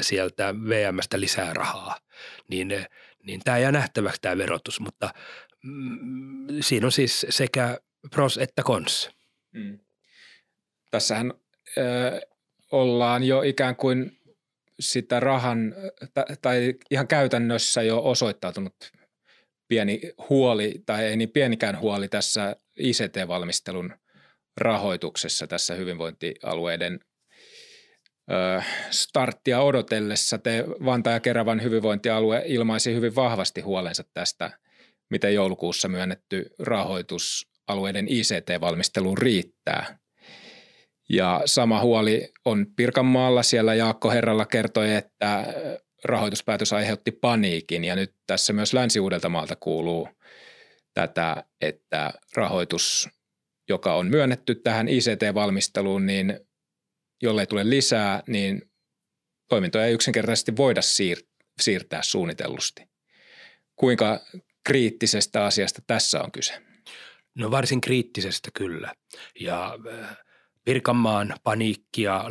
sieltä 0.00 0.54
VMstä 0.54 1.20
lisää 1.20 1.54
rahaa. 1.54 1.98
Niin, 2.48 2.68
niin 3.22 3.40
tämä 3.44 3.58
jää 3.58 3.72
nähtäväksi 3.72 4.20
tämä 4.20 4.38
verotus, 4.38 4.80
mutta 4.80 5.10
mm, 5.62 6.46
siinä 6.60 6.86
on 6.86 6.92
siis 6.92 7.26
sekä 7.28 7.78
pros 8.10 8.38
että 8.38 8.62
cons. 8.62 9.10
Mm. 9.52 9.78
Tässähän 10.90 11.32
äh, 11.78 12.20
ollaan 12.72 13.24
jo 13.24 13.42
ikään 13.42 13.76
kuin 13.76 14.18
sitä 14.80 15.20
rahan, 15.20 15.74
tai 16.42 16.74
ihan 16.90 17.08
käytännössä 17.08 17.82
jo 17.82 18.00
osoittautunut 18.04 18.92
pieni 19.68 20.00
huoli, 20.28 20.74
tai 20.86 21.04
ei 21.04 21.16
niin 21.16 21.30
pienikään 21.30 21.80
huoli 21.80 22.08
tässä 22.08 22.56
ICT-valmistelun 22.78 23.94
rahoituksessa 24.56 25.46
tässä 25.46 25.74
hyvinvointialueiden 25.74 27.00
starttia 28.90 29.60
odotellessa 29.60 30.38
te 30.38 30.64
Vantaa 30.84 31.12
ja 31.12 31.20
Keravan 31.20 31.62
hyvinvointialue 31.62 32.42
ilmaisi 32.46 32.94
hyvin 32.94 33.14
vahvasti 33.14 33.60
huolensa 33.60 34.04
tästä, 34.14 34.50
miten 35.10 35.34
joulukuussa 35.34 35.88
myönnetty 35.88 36.50
rahoitus 36.58 37.48
alueiden 37.68 38.06
ICT-valmisteluun 38.08 39.18
riittää. 39.18 39.98
Ja 41.08 41.42
sama 41.44 41.80
huoli 41.80 42.32
on 42.44 42.66
Pirkanmaalla. 42.76 43.42
Siellä 43.42 43.74
Jaakko 43.74 44.10
Herralla 44.10 44.46
kertoi, 44.46 44.94
että 44.94 45.54
rahoituspäätös 46.04 46.72
aiheutti 46.72 47.10
paniikin 47.10 47.84
ja 47.84 47.96
nyt 47.96 48.14
tässä 48.26 48.52
myös 48.52 48.72
Länsi-Uudeltamaalta 48.72 49.56
kuuluu 49.56 50.08
tätä, 50.94 51.44
että 51.60 52.12
rahoitus, 52.36 53.08
joka 53.68 53.94
on 53.94 54.06
myönnetty 54.06 54.54
tähän 54.54 54.88
ICT-valmisteluun, 54.88 56.06
niin 56.06 56.40
jollei 57.22 57.46
tule 57.46 57.70
lisää, 57.70 58.22
niin 58.26 58.62
toimintoja 59.48 59.86
ei 59.86 59.94
yksinkertaisesti 59.94 60.56
voida 60.56 60.80
siir- 60.80 61.26
siirtää 61.60 62.02
suunnitellusti. 62.02 62.82
Kuinka 63.76 64.20
kriittisestä 64.64 65.44
asiasta 65.44 65.82
tässä 65.86 66.22
on 66.22 66.32
kyse? 66.32 66.62
No 67.34 67.50
varsin 67.50 67.80
kriittisestä 67.80 68.50
kyllä. 68.54 68.94
Ja 69.40 69.78
äh, 69.92 70.16
Pirkanmaan 70.64 71.34
paniikki 71.44 72.02
ja 72.02 72.24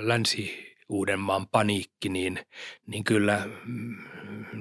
Länsi 0.00 0.68
Uudenmaan 0.88 1.48
paniikki, 1.48 2.08
niin, 2.08 2.38
niin 2.86 3.04
kyllä 3.04 3.48
mm, 3.64 3.96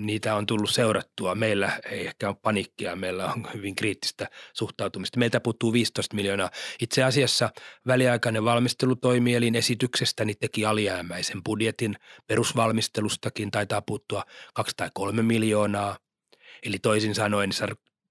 niitä 0.06 0.36
on 0.36 0.46
tullut 0.46 0.70
seurattua. 0.70 1.36
Meillä 1.36 1.80
ei 1.92 2.08
ehkä 2.08 2.28
ole 2.28 2.36
panikkia, 2.42 2.96
meillä 2.96 3.34
on 3.34 3.48
hyvin 3.54 3.76
kriittistä 3.76 4.28
suhtautumista. 4.54 5.20
Meiltä 5.20 5.40
puuttuu 5.40 5.74
15 5.74 6.16
miljoonaa. 6.16 6.50
Itse 6.82 7.04
asiassa 7.04 7.50
väliaikainen 7.88 8.46
valmistelutoimielin 8.46 9.56
esityksestäni 9.56 10.36
teki 10.36 10.66
alijäämäisen 10.66 11.44
budjetin. 11.44 11.96
Perusvalmistelustakin 12.28 13.52
taitaa 13.52 13.82
puuttua 13.82 14.24
2 14.54 14.74
tai 14.78 14.90
3 14.94 15.22
miljoonaa. 15.22 15.98
Eli 16.64 16.80
toisin 16.80 17.16
sanoen 17.16 17.52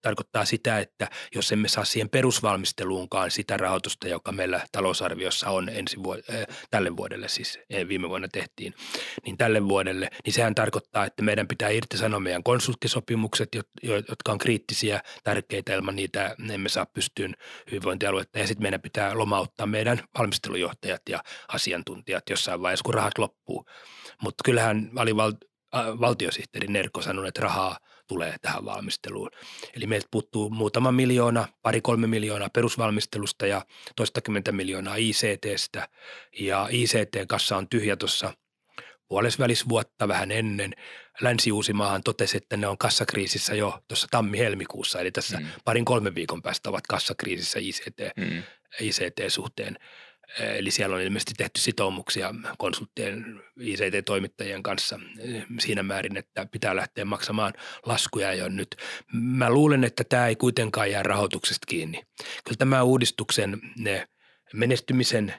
tarkoittaa 0.02 0.44
sitä, 0.44 0.78
että 0.78 1.09
jos 1.35 1.52
emme 1.52 1.68
saa 1.68 1.85
siihen 1.85 2.09
perusvalmisteluunkaan 2.09 3.30
sitä 3.30 3.56
rahoitusta, 3.56 4.09
joka 4.09 4.32
meillä 4.32 4.61
talousarviossa 4.72 5.50
on 5.50 5.68
ensi 5.68 5.96
vuod- 5.96 6.35
äh, 6.35 6.56
tälle 6.70 6.96
vuodelle, 6.96 7.28
siis 7.28 7.59
viime 7.88 8.09
vuonna 8.09 8.28
tehtiin, 8.28 8.74
niin 9.26 9.37
tälle 9.37 9.68
vuodelle, 9.68 10.11
niin 10.24 10.32
sehän 10.32 10.54
tarkoittaa, 10.54 11.04
että 11.04 11.22
meidän 11.22 11.48
pitää 11.48 11.68
irtisanoa 11.68 12.20
meidän 12.20 12.42
konsulttisopimukset, 12.42 13.48
jotka 13.82 14.32
on 14.32 14.38
kriittisiä, 14.38 15.00
tärkeitä, 15.24 15.74
ilman 15.74 15.96
niitä 15.96 16.37
emme 16.54 16.68
saa 16.68 16.87
pystyyn 16.87 17.35
hyvinvointialuetta, 17.70 18.38
ja 18.38 18.46
sitten 18.46 18.62
meidän 18.62 18.80
pitää 18.80 19.18
lomauttaa 19.18 19.66
meidän 19.66 20.00
valmistelujohtajat 20.18 21.02
ja 21.09 21.22
asiantuntijat 21.48 22.30
jossain 22.30 22.62
vaiheessa, 22.62 22.85
kun 22.85 22.94
rahat 22.94 23.18
loppuu. 23.18 23.66
Mutta 24.22 24.44
kyllähän 24.44 24.90
alival- 24.94 25.48
valtiosihteeri 26.00 26.66
Nerko 26.66 27.02
sanoi, 27.02 27.28
että 27.28 27.40
rahaa 27.40 27.78
tulee 28.06 28.36
tähän 28.42 28.64
valmisteluun. 28.64 29.30
Eli 29.74 29.86
meiltä 29.86 30.08
puuttuu 30.10 30.50
muutama 30.50 30.92
miljoona, 30.92 31.48
pari-kolme 31.62 32.06
miljoonaa 32.06 32.50
perusvalmistelusta 32.50 33.46
ja 33.46 33.62
toistakymmentä 33.96 34.52
miljoonaa 34.52 34.96
ICTstä. 34.96 35.88
Ja 36.40 36.68
ICT-kassa 36.70 37.56
on 37.56 37.68
tyhjä 37.68 37.96
tuossa 37.96 38.32
puolesvälisvuotta 39.08 40.08
vähän 40.08 40.30
ennen. 40.30 40.74
Länsi-Uusimaahan 41.20 42.02
totesi, 42.02 42.36
että 42.36 42.56
ne 42.56 42.66
on 42.66 42.78
kassakriisissä 42.78 43.54
jo 43.54 43.78
tuossa 43.88 44.06
tammi-helmikuussa, 44.10 45.00
eli 45.00 45.10
tässä 45.10 45.40
mm. 45.40 45.46
parin 45.64 45.84
kolmen 45.84 46.14
viikon 46.14 46.42
päästä 46.42 46.70
ovat 46.70 46.86
kassakriisissä 46.86 47.58
ICT, 47.58 48.16
mm. 48.16 48.42
ICT-suhteen. 48.80 49.78
Eli 50.38 50.70
siellä 50.70 50.96
on 50.96 51.02
ilmeisesti 51.02 51.34
tehty 51.36 51.60
sitoumuksia 51.60 52.34
konsulttien 52.58 53.42
ICT-toimittajien 53.60 54.62
kanssa 54.62 55.00
siinä 55.60 55.82
määrin, 55.82 56.16
että 56.16 56.46
pitää 56.52 56.76
lähteä 56.76 57.04
maksamaan 57.04 57.52
laskuja 57.86 58.34
jo 58.34 58.48
nyt. 58.48 58.76
Mä 59.12 59.50
luulen, 59.50 59.84
että 59.84 60.04
tämä 60.04 60.26
ei 60.26 60.36
kuitenkaan 60.36 60.90
jää 60.90 61.02
rahoituksesta 61.02 61.66
kiinni. 61.66 62.02
Kyllä 62.44 62.56
tämä 62.58 62.82
uudistuksen 62.82 63.60
ne 63.78 64.08
menestymisen 64.54 65.34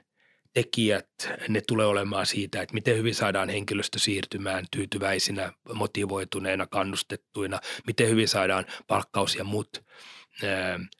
tekijät, 0.53 1.09
ne 1.47 1.61
tulee 1.67 1.85
olemaan 1.85 2.25
siitä, 2.25 2.61
että 2.61 2.73
miten 2.73 2.97
hyvin 2.97 3.15
saadaan 3.15 3.49
henkilöstö 3.49 3.99
siirtymään 3.99 4.65
tyytyväisinä, 4.71 5.53
motivoituneena, 5.73 6.67
kannustettuina, 6.67 7.59
miten 7.87 8.09
hyvin 8.09 8.27
saadaan 8.27 8.65
palkkaus 8.87 9.35
ja 9.35 9.43
muut– 9.43 9.69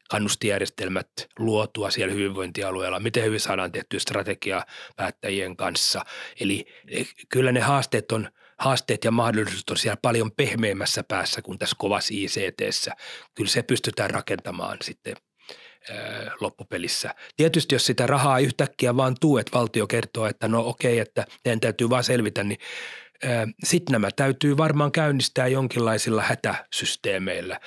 kannustijärjestelmät 0.10 1.10
luotua 1.40 1.92
siellä 1.92 2.14
hyvinvointialueella, 2.14 3.00
miten 3.00 3.24
hyvin 3.24 3.40
saadaan 3.40 3.72
tehtyä 3.72 4.00
strategiaa 4.00 4.66
päättäjien 4.96 5.56
kanssa. 5.56 6.06
Eli 6.40 6.66
e, 6.88 7.04
kyllä 7.30 7.52
ne 7.52 7.60
haasteet 7.60 8.12
on 8.12 8.30
haasteet 8.58 9.04
ja 9.04 9.12
mahdollisuudet 9.12 9.70
on 9.70 9.78
siellä 9.78 9.98
paljon 10.02 10.32
pehmeämmässä 10.32 11.04
päässä 11.04 11.42
kuin 11.42 11.58
tässä 11.58 11.76
kovassa 11.80 12.14
ICTssä. 12.18 12.92
Kyllä 13.36 13.50
se 13.50 13.64
pystytään 13.64 14.10
rakentamaan 14.10 14.78
sitten 14.82 15.16
loppupelissä. 16.40 17.16
Tietysti 17.38 17.76
jos 17.76 17.86
sitä 17.86 18.08
rahaa 18.08 18.40
yhtäkkiä 18.40 18.98
vaan 18.98 19.16
tuu, 19.22 19.38
että 19.38 19.58
valtio 19.58 19.88
kertoo, 19.88 20.26
että 20.26 20.48
no 20.48 20.68
okei, 20.68 21.00
että 21.00 21.26
teidän 21.44 21.60
täytyy 21.60 21.90
vaan 21.90 22.04
selvitä, 22.04 22.44
niin 22.44 22.60
sitten 23.64 23.92
nämä 23.92 24.10
täytyy 24.16 24.58
varmaan 24.58 24.92
käynnistää 24.92 25.48
jonkinlaisilla 25.48 26.22
hätäsysteemeillä, 26.22 27.60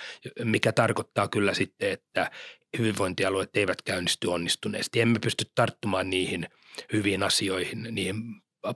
mikä 0.44 0.72
tarkoittaa 0.72 1.28
kyllä 1.28 1.54
sitten, 1.54 1.90
että 1.90 2.30
hyvinvointialueet 2.78 3.56
eivät 3.56 3.82
käynnisty 3.82 4.26
onnistuneesti. 4.26 5.00
Emme 5.00 5.18
pysty 5.18 5.44
tarttumaan 5.54 6.10
niihin 6.10 6.48
hyviin 6.92 7.22
asioihin, 7.22 7.88
niihin 7.90 8.16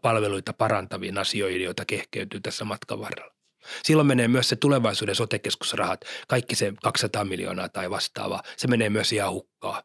palveluita 0.03 0.53
parantaviin 0.53 1.19
asioihin, 1.19 1.63
joita 1.65 1.85
kehkeytyy 1.85 2.41
tässä 2.41 2.65
matkan 2.65 3.01
varrella. 3.01 3.35
Silloin 3.83 4.07
menee 4.07 4.29
myös 4.29 4.49
se 4.49 4.57
tulevaisuuden 4.57 5.15
sotekeskusrahat, 5.15 6.01
kaikki 6.29 6.55
se 6.55 6.73
200 6.83 7.25
miljoonaa 7.25 7.69
tai 7.69 7.91
vastaavaa, 7.91 8.43
se 8.57 8.69
menee 8.69 8.91
myös 8.91 9.13
ihan 9.13 9.33
hukkaan. 9.33 9.83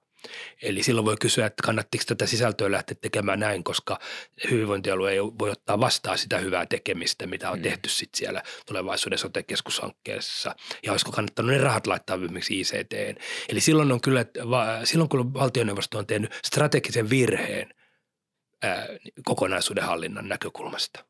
Eli 0.61 0.83
silloin 0.83 1.05
voi 1.05 1.15
kysyä, 1.21 1.45
että 1.45 1.63
kannattiko 1.63 2.03
tätä 2.07 2.25
sisältöä 2.25 2.71
lähteä 2.71 2.97
tekemään 3.01 3.39
näin, 3.39 3.63
koska 3.63 3.99
hyvinvointialue 4.51 5.11
ei 5.11 5.19
voi 5.19 5.49
ottaa 5.49 5.79
vastaan 5.79 6.17
sitä 6.17 6.37
hyvää 6.37 6.65
tekemistä, 6.65 7.27
mitä 7.27 7.51
on 7.51 7.59
mm. 7.59 7.63
tehty 7.63 7.89
sitten 7.89 8.17
siellä 8.17 8.43
tulevaisuuden 8.65 9.19
sote-keskushankkeessa. 9.19 10.55
Ja 10.83 10.91
olisiko 10.91 11.11
kannattanut 11.11 11.51
ne 11.51 11.57
rahat 11.57 11.87
laittaa 11.87 12.19
viimeksi 12.19 12.59
ICT. 12.59 12.93
Eli 13.49 13.59
silloin 13.59 13.91
on 13.91 14.01
kyllä, 14.01 14.25
silloin 14.83 15.09
kun 15.09 15.33
valtioneuvosto 15.33 15.97
on 15.97 16.07
tehnyt 16.07 16.39
strategisen 16.45 17.09
virheen 17.09 17.73
ää, 18.63 18.87
kokonaisuuden 19.25 19.83
hallinnan 19.83 20.29
näkökulmasta. 20.29 21.05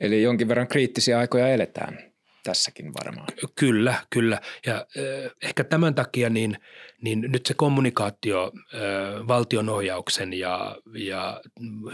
Eli 0.00 0.22
jonkin 0.22 0.48
verran 0.48 0.68
kriittisiä 0.68 1.18
aikoja 1.18 1.48
eletään 1.48 2.11
tässäkin 2.42 2.94
varmaan. 2.94 3.28
Kyllä, 3.54 3.94
kyllä. 4.10 4.40
Ja 4.66 4.74
äh, 4.74 5.30
ehkä 5.42 5.64
tämän 5.64 5.94
takia 5.94 6.30
niin, 6.30 6.58
niin 7.02 7.20
nyt 7.20 7.46
se 7.46 7.54
kommunikaatio 7.54 8.52
äh, 8.74 9.28
valtionohjauksen 9.28 10.32
ja, 10.32 10.76
ja 10.94 11.40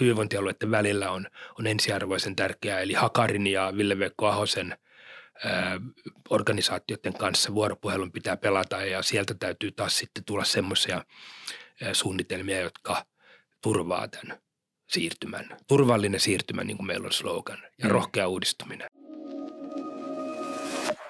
hyvinvointialueiden 0.01 0.71
välillä 0.71 1.11
on, 1.11 1.27
on 1.59 1.67
ensiarvoisen 1.67 2.37
tärkeää. 2.37 2.81
Eli 2.81 2.93
Hakarin 2.93 3.47
ja 3.47 3.73
Ville-Veikko 3.77 4.27
Ahosen 4.27 4.73
äh, 5.47 5.73
organisaatioiden 6.31 7.15
kanssa 7.15 7.55
vuoropuhelun 7.55 8.13
pitää 8.13 8.37
pelata 8.37 8.85
ja 8.85 9.03
sieltä 9.03 9.35
täytyy 9.35 9.73
taas 9.73 9.99
sitten 9.99 10.25
tulla 10.25 10.45
semmoisia 10.45 10.97
äh, 10.97 11.89
suunnitelmia, 11.93 12.61
jotka 12.61 13.07
turvaa 13.63 14.09
tämän 14.09 14.39
siirtymän. 14.89 15.57
Turvallinen 15.67 16.21
siirtymä, 16.21 16.65
niin 16.65 16.77
kuin 16.77 16.87
meillä 16.87 17.07
on 17.07 17.13
slogan, 17.13 17.59
ja 17.79 17.85
mm. 17.85 17.91
rohkea 17.91 18.29
uudistuminen 18.29 18.89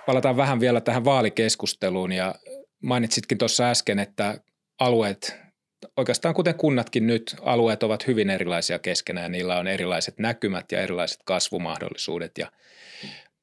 palataan 0.09 0.37
vähän 0.37 0.61
vielä 0.61 0.81
tähän 0.81 1.05
vaalikeskusteluun 1.05 2.13
ja 2.13 2.35
mainitsitkin 2.83 3.39
tuossa 3.39 3.71
äsken, 3.71 3.99
että 3.99 4.41
alueet, 4.81 5.37
oikeastaan 5.97 6.35
kuten 6.35 6.55
kunnatkin 6.55 7.07
nyt, 7.07 7.37
alueet 7.43 7.83
ovat 7.83 8.07
hyvin 8.07 8.31
erilaisia 8.31 8.79
keskenään. 8.79 9.33
Niillä 9.33 9.59
on 9.59 9.67
erilaiset 9.67 10.19
näkymät 10.19 10.73
ja 10.73 10.81
erilaiset 10.81 11.21
kasvumahdollisuudet 11.25 12.39
ja 12.39 12.53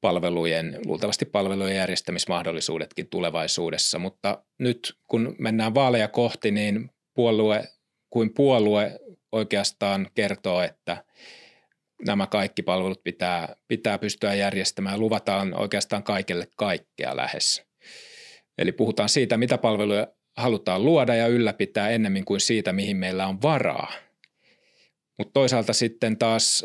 palvelujen, 0.00 0.78
luultavasti 0.86 1.24
palvelujen 1.24 1.76
järjestämismahdollisuudetkin 1.76 3.08
tulevaisuudessa. 3.08 3.98
Mutta 3.98 4.42
nyt 4.58 4.96
kun 5.08 5.36
mennään 5.38 5.74
vaaleja 5.74 6.08
kohti, 6.08 6.50
niin 6.50 6.90
puolue 7.14 7.64
kuin 8.10 8.34
puolue 8.34 9.00
oikeastaan 9.32 10.10
kertoo, 10.14 10.62
että– 10.62 10.96
nämä 12.06 12.26
kaikki 12.26 12.62
palvelut 12.62 13.04
pitää, 13.04 13.56
pitää 13.68 13.98
pystyä 13.98 14.34
järjestämään. 14.34 15.00
Luvataan 15.00 15.60
oikeastaan 15.60 16.02
kaikille 16.02 16.48
kaikkea 16.56 17.16
lähes. 17.16 17.62
Eli 18.58 18.72
puhutaan 18.72 19.08
siitä, 19.08 19.36
mitä 19.36 19.58
palveluja 19.58 20.06
halutaan 20.36 20.84
luoda 20.84 21.14
ja 21.14 21.26
ylläpitää 21.26 21.88
ennemmin 21.88 22.24
kuin 22.24 22.40
siitä, 22.40 22.72
mihin 22.72 22.96
meillä 22.96 23.26
on 23.26 23.42
varaa. 23.42 23.92
Mutta 25.18 25.32
toisaalta 25.32 25.72
sitten 25.72 26.18
taas 26.18 26.64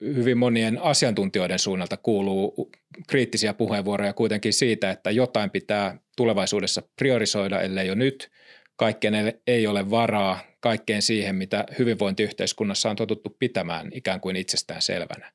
hyvin 0.00 0.38
monien 0.38 0.78
asiantuntijoiden 0.82 1.58
suunnalta 1.58 1.96
kuuluu 1.96 2.70
kriittisiä 3.08 3.54
puheenvuoroja 3.54 4.12
kuitenkin 4.12 4.52
siitä, 4.52 4.90
että 4.90 5.10
jotain 5.10 5.50
pitää 5.50 5.98
tulevaisuudessa 6.16 6.82
priorisoida, 6.96 7.60
ellei 7.60 7.86
jo 7.86 7.94
nyt. 7.94 8.30
Kaikkeen 8.76 9.40
ei 9.46 9.66
ole 9.66 9.90
varaa, 9.90 10.38
kaikkeen 10.60 11.02
siihen, 11.02 11.34
mitä 11.34 11.64
hyvinvointiyhteiskunnassa 11.78 12.90
on 12.90 12.96
totuttu 12.96 13.36
pitämään 13.38 13.90
ikään 13.92 14.20
kuin 14.20 14.36
itsestään 14.36 14.82
selvänä. 14.82 15.32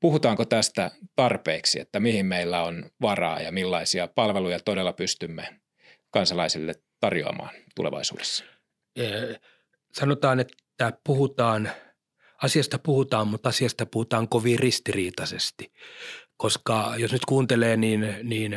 Puhutaanko 0.00 0.44
tästä 0.44 0.90
tarpeeksi, 1.16 1.80
että 1.80 2.00
mihin 2.00 2.26
meillä 2.26 2.62
on 2.62 2.90
varaa 3.02 3.40
ja 3.40 3.52
millaisia 3.52 4.08
palveluja 4.08 4.60
todella 4.60 4.92
pystymme 4.92 5.60
kansalaisille 6.10 6.74
tarjoamaan 7.00 7.54
tulevaisuudessa? 7.74 8.44
Sanotaan, 9.92 10.40
että 10.40 10.92
puhutaan, 11.04 11.70
asiasta 12.42 12.78
puhutaan, 12.78 13.28
mutta 13.28 13.48
asiasta 13.48 13.86
puhutaan 13.86 14.28
kovin 14.28 14.58
ristiriitaisesti. 14.58 15.72
Koska 16.36 16.94
jos 16.96 17.12
nyt 17.12 17.24
kuuntelee, 17.24 17.76
niin, 17.76 18.14
niin 18.22 18.52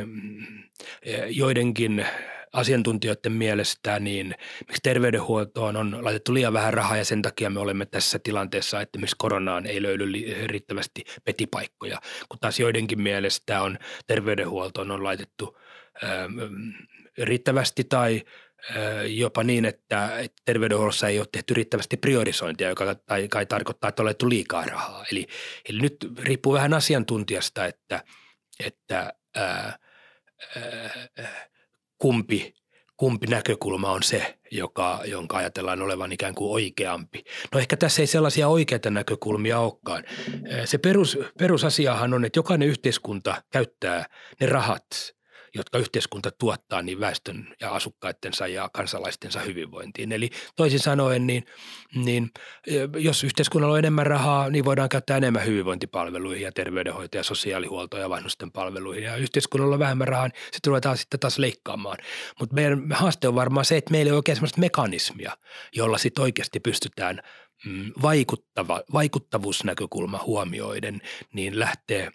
joidenkin 1.30 2.06
asiantuntijoiden 2.54 3.32
mielestä, 3.32 4.00
niin 4.00 4.36
miksi 4.68 4.82
terveydenhuoltoon 4.84 5.76
on 5.76 5.98
laitettu 6.02 6.34
liian 6.34 6.54
vähän 6.54 6.74
rahaa 6.74 6.98
ja 6.98 7.06
sen 7.06 7.22
takia 7.22 7.50
me 7.50 7.60
olemme 7.60 7.86
tässä 7.86 8.20
tilanteessa, 8.20 8.82
että 8.82 9.00
myös 9.00 9.16
koronaan 9.16 9.66
ei 9.66 9.82
löydy 9.82 10.06
riittävästi 10.48 11.04
petipaikkoja, 11.24 12.02
kun 12.30 12.40
taas 12.40 12.60
joidenkin 12.60 13.02
mielestä 13.02 13.62
on 13.62 13.78
terveydenhuoltoon 14.08 14.92
on 14.92 15.04
laitettu 15.04 15.58
ää, 16.04 16.24
ähm, 16.24 16.40
riittävästi 17.18 17.84
tai 17.84 18.22
jopa 19.08 19.44
niin, 19.44 19.66
että 19.66 20.10
terveydenhuollossa 20.46 21.08
ei 21.08 21.20
ole 21.20 21.28
tehty 21.32 21.54
riittävästi 21.54 21.98
priorisointia, 21.98 22.70
joka 22.70 22.96
tai, 22.96 23.28
kai 23.28 23.46
tarkoittaa, 23.46 23.88
että 23.88 24.02
on 24.02 24.06
olettu 24.06 24.30
liikaa 24.30 24.66
rahaa. 24.66 25.06
Eli, 25.12 25.28
eli 25.70 25.82
nyt 25.82 25.98
riippuu 26.20 26.54
vähän 26.54 26.74
asiantuntijasta, 26.74 27.66
että, 27.66 28.04
että 28.66 29.14
ää, 29.36 29.80
ää, 30.56 31.50
kumpi, 32.02 32.54
kumpi 32.98 33.28
näkökulma 33.28 33.92
on 33.92 34.04
se, 34.04 34.38
joka, 34.52 35.02
jonka 35.06 35.38
ajatellaan 35.38 35.82
olevan 35.82 36.12
ikään 36.12 36.36
kuin 36.36 36.52
oikeampi. 36.52 37.24
No 37.54 37.60
ehkä 37.60 37.78
tässä 37.78 38.02
ei 38.02 38.08
sellaisia 38.08 38.48
oikeita 38.48 38.90
näkökulmia 38.90 39.60
olekaan. 39.60 40.04
Se 40.66 40.78
perus, 40.78 41.20
perusasiahan 41.38 42.14
on, 42.14 42.26
että 42.26 42.40
jokainen 42.40 42.68
yhteiskunta 42.68 43.44
käyttää 43.52 44.06
ne 44.40 44.46
rahat– 44.46 44.86
jotka 45.56 45.78
yhteiskunta 45.78 46.32
tuottaa 46.32 46.82
niin 46.82 47.00
väestön 47.00 47.48
ja 47.62 47.72
asukkaittensa 47.72 48.48
ja 48.48 48.70
kansalaistensa 48.74 49.40
hyvinvointiin. 49.40 50.12
Eli 50.12 50.30
toisin 50.56 50.80
sanoen, 50.80 51.28
niin, 51.28 51.46
niin 51.96 52.32
jos 52.98 53.24
yhteiskunnalla 53.24 53.74
on 53.74 53.80
enemmän 53.80 54.08
rahaa, 54.08 54.50
niin 54.50 54.66
voidaan 54.66 54.90
käyttää 54.90 55.18
enemmän 55.18 55.46
hyvinvointipalveluihin 55.46 56.44
ja 56.44 56.52
terveydenhoito 56.52 57.18
ja 57.18 57.24
sosiaalihuolto 57.24 57.98
ja 57.98 58.10
vanhusten 58.10 58.52
palveluihin. 58.52 59.04
Ja 59.04 59.16
yhteiskunnalla 59.16 59.76
on 59.76 59.80
vähemmän 59.80 60.08
rahaa, 60.08 60.28
niin 60.28 60.36
sitten 60.52 60.70
ruvetaan 60.70 60.98
sitten 60.98 61.20
taas 61.20 61.40
leikkaamaan. 61.40 61.98
Mutta 62.40 62.56
meidän 62.56 62.92
haaste 62.92 63.28
on 63.28 63.36
varmaan 63.36 63.66
se, 63.66 63.78
että 63.78 63.92
meillä 63.92 64.10
ei 64.10 64.12
ole 64.12 64.18
oikein 64.18 64.36
sellaista 64.36 64.60
mekanismia, 64.60 65.38
jolla 65.76 65.98
sitten 65.98 66.22
oikeasti 66.22 66.60
pystytään 66.60 67.22
mm, 67.66 67.92
vaikuttava, 68.02 68.82
vaikuttavuusnäkökulma 68.94 70.24
huomioiden, 70.26 71.02
niin 71.34 71.60
lähtee 71.60 72.12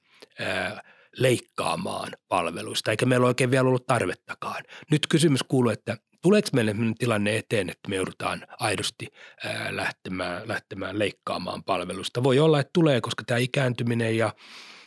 leikkaamaan 1.18 2.12
palveluista, 2.28 2.90
eikä 2.90 3.06
meillä 3.06 3.26
oikein 3.26 3.50
vielä 3.50 3.68
ollut 3.68 3.86
tarvettakaan. 3.86 4.64
Nyt 4.90 5.06
kysymys 5.06 5.42
kuuluu, 5.42 5.70
että 5.70 5.96
tuleeko 6.22 6.48
meille 6.52 6.74
tilanne 6.98 7.36
eteen, 7.36 7.70
että 7.70 7.88
me 7.88 7.96
joudutaan 7.96 8.46
aidosti 8.60 9.06
ää, 9.44 9.76
lähtemään, 9.76 10.48
lähtemään 10.48 10.98
leikkaamaan 10.98 11.64
palvelusta. 11.64 12.22
Voi 12.22 12.38
olla, 12.38 12.60
että 12.60 12.70
tulee, 12.72 13.00
koska 13.00 13.24
tämä 13.26 13.38
ikääntyminen 13.38 14.16
ja 14.16 14.32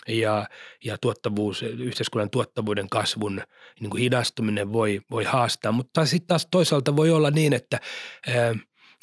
ja, 0.08 0.48
ja 0.84 0.98
tuottavuus, 0.98 1.64
yhteiskunnan 1.64 2.30
tuottavuuden 2.30 2.90
kasvun 2.90 3.42
niin 3.80 3.90
kuin 3.90 4.02
hidastuminen 4.02 4.74
voi, 4.74 5.02
voi 5.12 5.24
haastaa, 5.24 5.72
mutta 5.72 6.06
sitten 6.06 6.28
taas 6.28 6.48
toisaalta 6.52 6.96
voi 6.96 7.12
olla 7.12 7.32
niin, 7.32 7.54
että, 7.54 7.80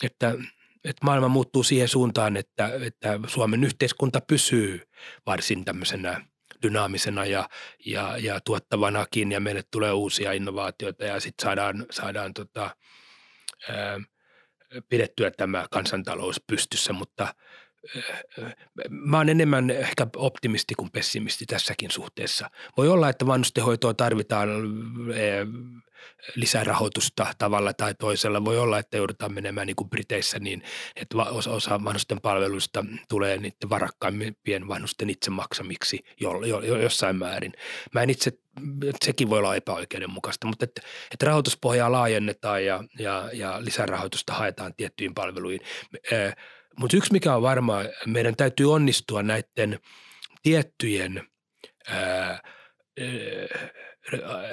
että, 0.02 0.34
että 0.84 1.04
maailma 1.04 1.28
muuttuu 1.28 1.62
siihen 1.62 1.88
suuntaan, 1.88 2.36
että, 2.36 2.70
että 2.80 3.20
Suomen 3.26 3.64
yhteiskunta 3.64 4.20
pysyy 4.20 4.80
varsin 5.26 5.64
tämmöisenä 5.64 6.20
dynaamisena 6.66 7.24
ja, 7.24 7.48
ja, 7.86 8.18
ja 8.18 8.40
tuottavanakin 8.40 9.32
ja 9.32 9.40
meille 9.40 9.62
tulee 9.70 9.92
uusia 9.92 10.32
innovaatioita 10.32 11.04
ja 11.04 11.20
sitten 11.20 11.44
saadaan, 11.44 11.86
saadaan 11.90 12.34
tota, 12.34 12.70
ää, 13.70 14.00
pidettyä 14.88 15.30
tämä 15.30 15.66
kansantalous 15.70 16.40
pystyssä, 16.46 16.92
mutta 16.92 17.34
Mä 18.90 19.16
oon 19.16 19.28
enemmän 19.28 19.70
ehkä 19.70 20.06
optimisti 20.16 20.74
kuin 20.74 20.90
pessimisti 20.90 21.46
tässäkin 21.46 21.90
suhteessa. 21.90 22.50
Voi 22.76 22.88
olla, 22.88 23.08
että 23.08 23.26
vanhustenhoitoa 23.26 23.94
tarvitaan 23.94 24.48
lisärahoitusta 26.34 27.26
tavalla 27.38 27.72
tai 27.72 27.94
toisella. 27.94 28.44
Voi 28.44 28.58
olla, 28.58 28.78
että 28.78 28.96
joudutaan 28.96 29.34
menemään 29.34 29.66
niin 29.66 29.76
kuin 29.76 29.90
Briteissä 29.90 30.38
niin, 30.38 30.62
että 30.96 31.16
osa, 31.16 31.50
osa 31.50 31.84
vanhusten 31.84 32.20
palveluista 32.20 32.84
tulee 33.08 33.36
niiden 33.36 33.70
varakkaimpien 33.70 34.68
vanhusten 34.68 35.10
itse 35.10 35.30
maksamiksi 35.30 36.04
jo, 36.20 36.44
jo, 36.44 36.60
jo, 36.60 36.78
jossain 36.78 37.16
määrin. 37.16 37.52
Mä 37.94 38.02
en 38.02 38.10
itse, 38.10 38.32
sekin 39.04 39.30
voi 39.30 39.38
olla 39.38 39.56
epäoikeudenmukaista, 39.56 40.46
mutta 40.46 40.64
että, 40.64 40.80
että 41.10 41.26
rahoituspohjaa 41.26 41.92
laajennetaan 41.92 42.64
ja, 42.64 42.84
ja, 42.98 43.30
ja 43.32 43.64
lisärahoitusta 43.64 44.34
haetaan 44.34 44.74
tiettyihin 44.76 45.14
palveluihin. 45.14 45.60
Mutta 46.78 46.96
yksi 46.96 47.12
mikä 47.12 47.34
on 47.34 47.42
varmaa, 47.42 47.84
meidän 48.06 48.36
täytyy 48.36 48.72
onnistua 48.72 49.22
näiden 49.22 49.80
tiettyjen 50.42 51.28
ää, 51.88 52.42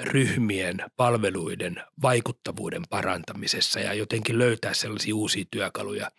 ryhmien 0.00 0.76
palveluiden 0.96 1.82
vaikuttavuuden 2.02 2.82
parantamisessa 2.90 3.80
ja 3.80 3.94
jotenkin 3.94 4.38
löytää 4.38 4.74
sellaisia 4.74 5.14
uusia 5.14 5.44
työkaluja. 5.50 6.10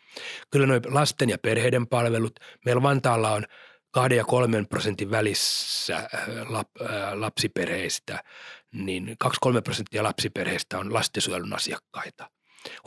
Kyllä 0.51 0.67
noin 0.67 0.81
lasten 0.85 1.29
ja 1.29 1.37
perheiden 1.37 1.87
palvelut, 1.87 2.39
meillä 2.65 2.81
Vantaalla 2.81 3.31
on 3.31 3.45
kahden 3.91 4.17
ja 4.17 4.25
kolmen 4.25 4.67
prosentin 4.67 5.11
välissä 5.11 6.09
lap, 6.49 6.69
lapsiperheistä, 7.13 8.23
niin 8.71 9.17
2-3 9.47 9.61
prosenttia 9.63 10.03
lapsiperheistä 10.03 10.79
on 10.79 10.93
lastensuojelun 10.93 11.53
asiakkaita. 11.53 12.29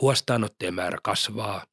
Huostaanottojen 0.01 0.73
määrä 0.73 0.97
kasvaa. 1.03 1.65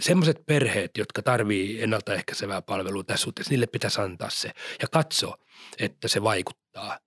Semmoiset 0.00 0.46
perheet, 0.46 0.98
jotka 0.98 1.22
tarvii 1.22 1.82
ennaltaehkäisevää 1.82 2.62
palvelua 2.62 3.04
tässä 3.04 3.24
suhteessa, 3.24 3.50
niille 3.50 3.66
pitäisi 3.66 4.00
antaa 4.00 4.30
se 4.30 4.50
ja 4.82 4.88
katsoa, 4.92 5.36
että 5.78 6.08
se 6.08 6.22
vaikuttaa. 6.22 6.98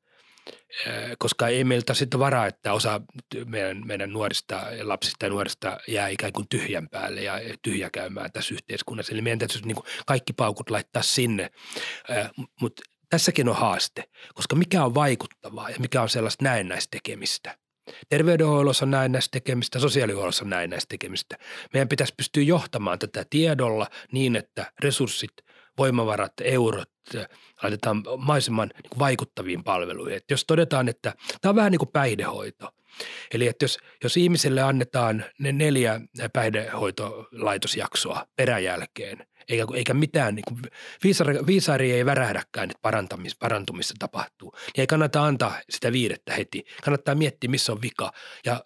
Koska 1.17 1.47
ei 1.47 1.63
meiltä 1.63 1.93
sitten 1.93 2.19
varaa, 2.19 2.47
että 2.47 2.73
osa 2.73 3.01
meidän, 3.45 3.87
meidän 3.87 4.13
nuorista, 4.13 4.63
lapsista 4.81 5.25
ja 5.25 5.29
nuorista 5.29 5.77
jää 5.87 6.07
ikään 6.07 6.33
kuin 6.33 6.47
tyhjän 6.49 6.89
päälle 6.89 7.21
ja 7.21 7.33
tyhjäkäymään 7.61 8.31
tässä 8.31 8.53
yhteiskunnassa. 8.53 9.13
Eli 9.13 9.21
meidän 9.21 9.39
täytyy 9.39 9.61
niin 9.61 9.77
kaikki 10.05 10.33
paukut 10.33 10.69
laittaa 10.69 11.01
sinne, 11.03 11.49
mutta 12.61 12.81
tässäkin 13.09 13.49
on 13.49 13.55
haaste, 13.55 14.03
koska 14.33 14.55
mikä 14.55 14.83
on 14.83 14.93
vaikuttavaa 14.93 15.69
ja 15.69 15.75
mikä 15.79 16.01
on 16.01 16.09
sellaista 16.09 16.43
näennäistä 16.43 16.91
tekemistä– 16.91 17.57
Terveydenhuollossa 18.09 18.85
on 18.85 18.91
näin 18.91 19.11
näistä 19.11 19.31
tekemistä, 19.31 19.79
sosiaalihuollossa 19.79 20.43
on 20.43 20.49
näin 20.49 20.69
näistä 20.69 20.89
tekemistä. 20.89 21.37
Meidän 21.73 21.87
pitäisi 21.87 22.13
pystyä 22.17 22.43
johtamaan 22.43 22.99
tätä 22.99 23.25
tiedolla 23.29 23.87
niin, 24.11 24.35
että 24.35 24.71
resurssit, 24.79 25.31
voimavarat, 25.77 26.33
eurot 26.43 26.89
laitetaan 27.63 28.03
maisemman 28.17 28.69
niin 28.73 28.99
vaikuttaviin 28.99 29.63
palveluihin. 29.63 30.17
Että 30.17 30.33
jos 30.33 30.45
todetaan, 30.45 30.87
että 30.89 31.13
tämä 31.41 31.49
on 31.49 31.55
vähän 31.55 31.71
niin 31.71 31.79
kuin 31.79 31.91
päihdehoito. 31.93 32.69
Eli 33.33 33.47
että 33.47 33.63
jos, 33.63 33.77
jos 34.03 34.17
ihmiselle 34.17 34.61
annetaan 34.61 35.25
ne 35.39 35.51
neljä 35.51 36.01
päihdehoitolaitosjaksoa 36.33 38.25
peräjälkeen– 38.35 39.17
eikä, 39.49 39.65
eikä 39.73 39.93
mitään, 39.93 40.35
niin 40.35 40.43
kuin, 40.47 40.61
viisari, 41.03 41.39
viisari 41.47 41.91
ei 41.91 42.05
värähdäkään, 42.05 42.69
että 42.69 42.81
parantamis, 42.81 43.35
parantumissa 43.35 43.95
tapahtuu. 43.99 44.51
Niin 44.51 44.81
ei 44.81 44.87
kannata 44.87 45.25
antaa 45.25 45.59
sitä 45.69 45.91
viidettä 45.91 46.33
heti. 46.33 46.65
Kannattaa 46.83 47.15
miettiä, 47.15 47.49
missä 47.49 47.71
on 47.71 47.81
vika 47.81 48.11
ja 48.45 48.63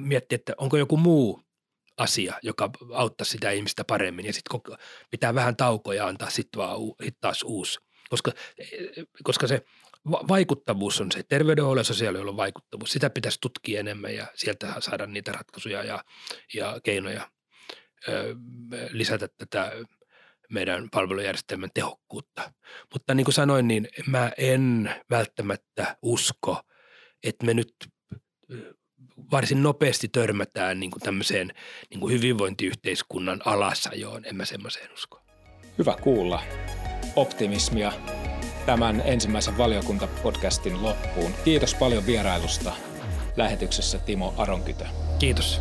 miettiä, 0.00 0.36
että 0.36 0.52
onko 0.56 0.76
joku 0.76 0.96
muu 0.96 1.42
asia, 2.00 2.34
joka 2.42 2.70
auttaa 2.94 3.24
sitä 3.24 3.50
ihmistä 3.50 3.84
paremmin. 3.84 4.26
Ja 4.26 4.32
sitten 4.32 4.76
pitää 5.10 5.34
vähän 5.34 5.56
taukoja 5.56 6.06
antaa 6.06 6.30
sitten 6.30 6.60
taas 7.20 7.42
uusi. 7.42 7.78
Koska, 8.10 8.32
koska 9.22 9.46
se 9.46 9.64
vaikuttavuus 10.06 11.00
on 11.00 11.12
se, 11.12 11.22
terveydenhuollon 11.22 11.80
ja 11.80 11.84
sosiaalihuollon 11.84 12.36
vaikuttavuus. 12.36 12.92
Sitä 12.92 13.10
pitäisi 13.10 13.38
tutkia 13.40 13.80
enemmän 13.80 14.14
ja 14.14 14.26
sieltä 14.34 14.74
saada 14.78 15.06
niitä 15.06 15.32
ratkaisuja 15.32 15.84
ja, 15.84 16.04
ja 16.54 16.80
keinoja 16.82 17.30
ö, 18.08 18.36
lisätä 18.90 19.28
tätä 19.38 19.72
meidän 20.50 20.90
palvelujärjestelmän 20.90 21.70
tehokkuutta. 21.74 22.52
Mutta 22.92 23.14
niin 23.14 23.24
kuin 23.24 23.34
sanoin, 23.34 23.68
niin 23.68 23.88
mä 24.06 24.32
en 24.38 24.94
välttämättä 25.10 25.96
usko, 26.02 26.60
että 27.24 27.46
me 27.46 27.54
nyt 27.54 27.74
varsin 29.32 29.62
nopeasti 29.62 30.08
törmätään 30.08 30.80
niin 30.80 30.90
kuin 30.90 31.02
tämmöiseen 31.02 31.52
niin 31.90 32.00
kuin 32.00 32.12
hyvinvointiyhteiskunnan 32.12 33.40
alasajoon. 33.44 34.24
En 34.24 34.36
mä 34.36 34.44
semmoiseen 34.44 34.92
usko. 34.92 35.22
Hyvä 35.78 35.96
kuulla 36.00 36.42
optimismia 37.16 37.92
tämän 38.66 39.02
ensimmäisen 39.04 39.58
valiokuntapodcastin 39.58 40.82
loppuun. 40.82 41.34
Kiitos 41.44 41.74
paljon 41.74 42.06
vierailusta 42.06 42.72
lähetyksessä 43.36 43.98
Timo 43.98 44.34
Aronkytö. 44.36 44.84
Kiitos. 45.18 45.60